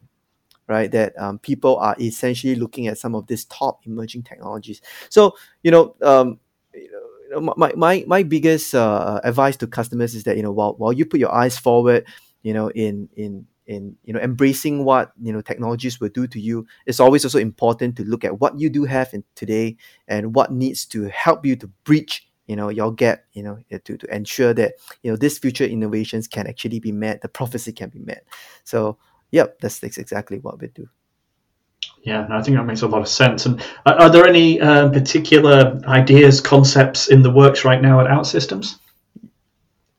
right? 0.68 0.90
That 0.90 1.18
um, 1.18 1.38
people 1.38 1.76
are 1.78 1.96
essentially 2.00 2.54
looking 2.54 2.86
at 2.86 2.98
some 2.98 3.14
of 3.14 3.26
these 3.26 3.44
top 3.46 3.86
emerging 3.86 4.22
technologies. 4.24 4.80
So 5.08 5.36
you 5.62 5.70
know, 5.70 5.94
um, 6.02 6.40
you 6.74 6.90
know, 7.30 7.54
my 7.56 7.72
my 7.76 8.04
my 8.06 8.22
biggest 8.22 8.74
uh, 8.74 9.20
advice 9.24 9.56
to 9.58 9.66
customers 9.66 10.14
is 10.14 10.24
that 10.24 10.36
you 10.36 10.42
know 10.42 10.52
while 10.52 10.74
while 10.74 10.92
you 10.92 11.04
put 11.06 11.20
your 11.20 11.34
eyes 11.34 11.58
forward, 11.58 12.06
you 12.42 12.54
know, 12.54 12.68
in 12.70 13.08
in 13.16 13.46
in 13.66 13.96
you 14.04 14.12
know 14.12 14.20
embracing 14.20 14.84
what 14.84 15.12
you 15.20 15.32
know 15.32 15.40
technologies 15.40 16.00
will 16.00 16.08
do 16.08 16.26
to 16.26 16.40
you 16.40 16.64
it's 16.86 17.00
always 17.00 17.24
also 17.24 17.38
important 17.38 17.96
to 17.96 18.04
look 18.04 18.24
at 18.24 18.40
what 18.40 18.58
you 18.58 18.70
do 18.70 18.84
have 18.84 19.12
in 19.12 19.24
today 19.34 19.76
and 20.08 20.34
what 20.34 20.52
needs 20.52 20.84
to 20.84 21.08
help 21.08 21.44
you 21.44 21.56
to 21.56 21.66
breach 21.82 22.28
you 22.46 22.54
know 22.54 22.68
your 22.68 22.92
gap 22.92 23.24
you 23.32 23.42
know 23.42 23.58
to, 23.84 23.96
to 23.98 24.14
ensure 24.14 24.54
that 24.54 24.74
you 25.02 25.10
know 25.10 25.16
these 25.16 25.38
future 25.38 25.64
innovations 25.64 26.28
can 26.28 26.46
actually 26.46 26.78
be 26.78 26.92
met 26.92 27.20
the 27.22 27.28
prophecy 27.28 27.72
can 27.72 27.88
be 27.88 27.98
met 27.98 28.24
so 28.64 28.96
yep 29.30 29.58
that's, 29.60 29.78
that's 29.80 29.98
exactly 29.98 30.38
what 30.38 30.60
we 30.60 30.68
do 30.68 30.88
yeah, 32.02 32.26
I 32.30 32.40
think 32.40 32.56
that 32.56 32.64
makes 32.64 32.82
a 32.82 32.86
lot 32.86 33.00
of 33.00 33.08
sense. 33.08 33.46
And 33.46 33.60
are 33.84 34.08
there 34.08 34.26
any 34.26 34.60
uh, 34.60 34.90
particular 34.90 35.80
ideas, 35.86 36.40
concepts 36.40 37.08
in 37.08 37.22
the 37.22 37.30
works 37.30 37.64
right 37.64 37.82
now 37.82 38.00
at 38.00 38.06
OutSystems? 38.06 38.76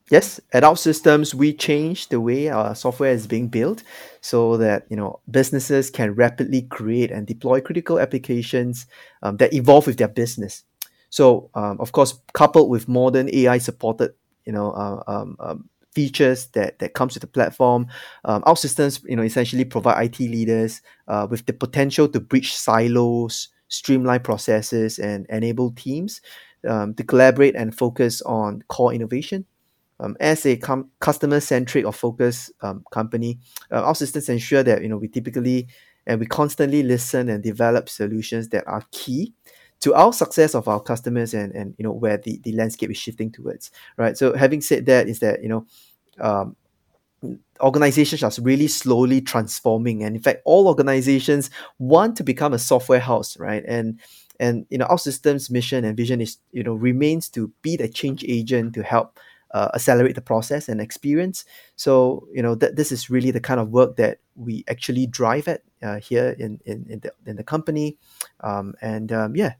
yes, 0.09 0.39
at 0.53 0.63
OutSystems, 0.63 1.33
we 1.33 1.53
change 1.53 2.09
the 2.09 2.21
way 2.21 2.49
our 2.49 2.75
software 2.75 3.11
is 3.11 3.27
being 3.27 3.47
built 3.47 3.83
so 4.21 4.57
that 4.57 4.85
you 4.89 4.95
know 4.95 5.19
businesses 5.29 5.89
can 5.89 6.13
rapidly 6.15 6.63
create 6.63 7.11
and 7.11 7.27
deploy 7.27 7.61
critical 7.61 7.99
applications 7.99 8.85
um, 9.23 9.37
that 9.37 9.53
evolve 9.53 9.87
with 9.87 9.97
their 9.97 10.07
business. 10.07 10.63
So, 11.09 11.49
um, 11.53 11.79
of 11.79 11.91
course, 11.91 12.19
coupled 12.33 12.69
with 12.69 12.87
modern 12.87 13.29
AI 13.31 13.59
supported, 13.59 14.13
you 14.45 14.51
know, 14.51 14.71
uh, 14.71 15.03
um, 15.07 15.37
um, 15.39 15.69
features 15.97 16.47
that 16.53 16.77
that 16.79 16.93
comes 16.93 17.15
with 17.15 17.21
the 17.21 17.33
platform, 17.37 17.87
um, 18.25 18.43
OutSystems, 18.43 19.01
you 19.09 19.15
know, 19.15 19.23
essentially 19.23 19.65
provide 19.65 20.05
IT 20.05 20.19
leaders 20.19 20.81
uh, 21.07 21.25
with 21.29 21.45
the 21.47 21.53
potential 21.53 22.07
to 22.09 22.19
breach 22.19 22.55
silos, 22.55 23.49
streamline 23.67 24.21
processes, 24.21 24.99
and 24.99 25.25
enable 25.29 25.71
teams 25.71 26.21
um, 26.69 26.93
to 26.93 27.03
collaborate 27.03 27.55
and 27.55 27.75
focus 27.75 28.21
on 28.21 28.63
core 28.67 28.93
innovation 28.93 29.45
um, 29.99 30.15
as 30.19 30.45
a 30.45 30.57
com- 30.57 30.89
customer-centric 30.99 31.85
or 31.85 31.93
focused 31.93 32.51
um, 32.61 32.83
company, 32.91 33.39
uh, 33.71 33.81
OutSystems 33.83 34.29
ensure 34.29 34.63
that 34.63 34.81
you 34.81 34.89
know 34.89 34.97
we 34.97 35.07
typically 35.07 35.67
and 36.05 36.19
we 36.19 36.25
constantly 36.25 36.83
listen 36.83 37.29
and 37.29 37.43
develop 37.43 37.89
solutions 37.89 38.49
that 38.49 38.65
are 38.67 38.83
key 38.91 39.33
to 39.79 39.93
our 39.93 40.13
success 40.13 40.55
of 40.55 40.67
our 40.67 40.79
customers 40.79 41.33
and 41.33 41.53
and 41.53 41.75
you 41.77 41.83
know 41.83 41.91
where 41.91 42.17
the, 42.17 42.39
the 42.43 42.51
landscape 42.53 42.91
is 42.91 42.97
shifting 42.97 43.31
towards. 43.31 43.71
Right. 43.97 44.17
So 44.17 44.35
having 44.35 44.61
said 44.61 44.85
that, 44.85 45.07
is 45.07 45.19
that 45.19 45.41
you 45.41 45.49
know 45.49 45.65
um, 46.19 46.55
organizations 47.61 48.21
are 48.23 48.41
really 48.43 48.67
slowly 48.67 49.19
transforming 49.19 50.03
and 50.03 50.15
in 50.15 50.21
fact 50.21 50.41
all 50.45 50.67
organizations 50.67 51.49
want 51.79 52.15
to 52.15 52.23
become 52.23 52.53
a 52.53 52.59
software 52.59 52.99
house 52.99 53.37
right 53.39 53.63
and 53.67 53.99
and 54.39 54.65
you 54.69 54.77
know 54.77 54.85
OutSystems' 54.85 55.49
mission 55.49 55.83
and 55.83 55.97
vision 55.97 56.21
is 56.21 56.37
you 56.51 56.63
know 56.63 56.73
remains 56.73 57.29
to 57.29 57.51
be 57.61 57.75
the 57.75 57.87
change 57.87 58.23
agent 58.27 58.73
to 58.75 58.83
help 58.83 59.19
uh, 59.51 59.69
accelerate 59.73 60.15
the 60.15 60.21
process 60.21 60.67
and 60.67 60.81
experience. 60.81 61.45
So 61.75 62.27
you 62.33 62.41
know 62.41 62.55
that 62.55 62.75
this 62.75 62.91
is 62.91 63.09
really 63.09 63.31
the 63.31 63.39
kind 63.39 63.59
of 63.59 63.69
work 63.69 63.95
that 63.97 64.19
we 64.35 64.63
actually 64.67 65.07
drive 65.07 65.47
at 65.47 65.61
uh, 65.81 65.99
here 65.99 66.35
in 66.37 66.59
in 66.65 66.85
in 66.89 66.99
the, 66.99 67.11
in 67.25 67.35
the 67.35 67.43
company, 67.43 67.97
um, 68.41 68.75
and 68.81 69.11
um, 69.11 69.35
yeah. 69.35 69.53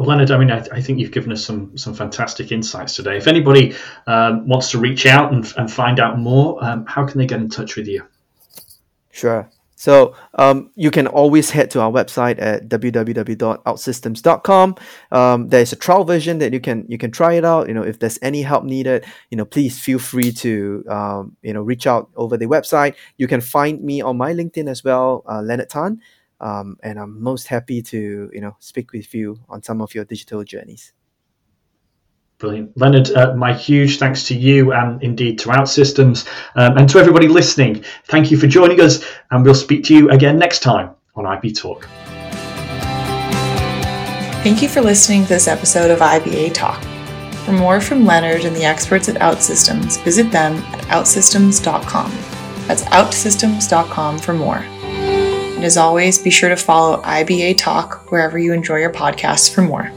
Well, 0.00 0.08
Leonard, 0.08 0.30
I 0.30 0.38
mean, 0.38 0.50
I, 0.50 0.66
I, 0.72 0.80
think 0.80 0.98
you've 0.98 1.10
given 1.10 1.30
us 1.30 1.44
some 1.44 1.76
some 1.76 1.92
fantastic 1.92 2.52
insights 2.52 2.96
today. 2.96 3.18
If 3.18 3.26
anybody 3.26 3.76
um, 4.06 4.48
wants 4.48 4.70
to 4.70 4.78
reach 4.78 5.04
out 5.04 5.30
and, 5.30 5.46
and 5.58 5.70
find 5.70 6.00
out 6.00 6.18
more, 6.18 6.56
um, 6.64 6.86
how 6.86 7.06
can 7.06 7.18
they 7.18 7.26
get 7.26 7.38
in 7.38 7.50
touch 7.50 7.76
with 7.76 7.86
you? 7.86 8.06
Sure. 9.10 9.50
So 9.76 10.16
um, 10.36 10.70
you 10.74 10.90
can 10.90 11.06
always 11.06 11.50
head 11.50 11.70
to 11.72 11.82
our 11.82 11.92
website 11.92 12.40
at 12.40 12.70
www.outsystems.com. 12.70 14.76
Um, 15.12 15.48
there's 15.48 15.74
a 15.74 15.76
trial 15.76 16.04
version 16.04 16.38
that 16.38 16.54
you 16.54 16.60
can 16.60 16.86
you 16.88 16.96
can 16.96 17.10
try 17.10 17.34
it 17.34 17.44
out. 17.44 17.68
You 17.68 17.74
know, 17.74 17.82
if 17.82 17.98
there's 17.98 18.18
any 18.22 18.40
help 18.40 18.64
needed, 18.64 19.04
you 19.30 19.36
know, 19.36 19.44
please 19.44 19.78
feel 19.78 19.98
free 19.98 20.32
to 20.32 20.82
um, 20.88 21.36
you 21.42 21.52
know 21.52 21.60
reach 21.60 21.86
out 21.86 22.08
over 22.16 22.38
the 22.38 22.46
website. 22.46 22.94
You 23.18 23.28
can 23.28 23.42
find 23.42 23.84
me 23.84 24.00
on 24.00 24.16
my 24.16 24.32
LinkedIn 24.32 24.66
as 24.66 24.82
well, 24.82 25.24
uh, 25.28 25.42
Leonard 25.42 25.68
Tan, 25.68 26.00
um, 26.40 26.76
and 26.82 26.98
I'm 26.98 27.22
most 27.22 27.48
happy 27.48 27.82
to 27.82 28.30
you 28.32 28.40
know 28.40 28.56
speak 28.60 28.92
with 28.92 29.14
you 29.14 29.38
on 29.48 29.62
some 29.62 29.80
of 29.80 29.94
your 29.94 30.04
digital 30.04 30.44
journeys. 30.44 30.92
Brilliant. 32.38 32.74
Leonard, 32.74 33.10
uh, 33.10 33.34
my 33.34 33.52
huge 33.52 33.98
thanks 33.98 34.26
to 34.28 34.34
you 34.34 34.72
and 34.72 35.02
indeed 35.02 35.38
to 35.40 35.50
OutSystems 35.50 36.26
um, 36.54 36.78
and 36.78 36.88
to 36.88 36.98
everybody 36.98 37.28
listening. 37.28 37.84
Thank 38.06 38.30
you 38.30 38.38
for 38.38 38.46
joining 38.46 38.80
us, 38.80 39.04
and 39.30 39.44
we'll 39.44 39.54
speak 39.54 39.84
to 39.84 39.94
you 39.94 40.10
again 40.10 40.38
next 40.38 40.60
time 40.60 40.94
on 41.16 41.26
IB 41.26 41.52
Talk. 41.52 41.86
Thank 44.42 44.62
you 44.62 44.70
for 44.70 44.80
listening 44.80 45.24
to 45.24 45.28
this 45.28 45.46
episode 45.46 45.90
of 45.90 45.98
IBA 45.98 46.54
Talk. 46.54 46.82
For 47.44 47.52
more 47.52 47.78
from 47.78 48.06
Leonard 48.06 48.46
and 48.46 48.56
the 48.56 48.64
experts 48.64 49.10
at 49.10 49.16
OutSystems, 49.16 50.02
visit 50.02 50.30
them 50.30 50.54
at 50.54 50.80
outsystems.com. 50.84 52.10
That's 52.66 52.84
outsystems.com 52.84 54.18
for 54.18 54.32
more. 54.32 54.64
And 55.60 55.66
as 55.66 55.76
always, 55.76 56.16
be 56.18 56.30
sure 56.30 56.48
to 56.48 56.56
follow 56.56 57.02
IBA 57.02 57.58
Talk 57.58 58.10
wherever 58.10 58.38
you 58.38 58.54
enjoy 58.54 58.78
your 58.78 58.90
podcasts 58.90 59.54
for 59.54 59.60
more. 59.60 59.92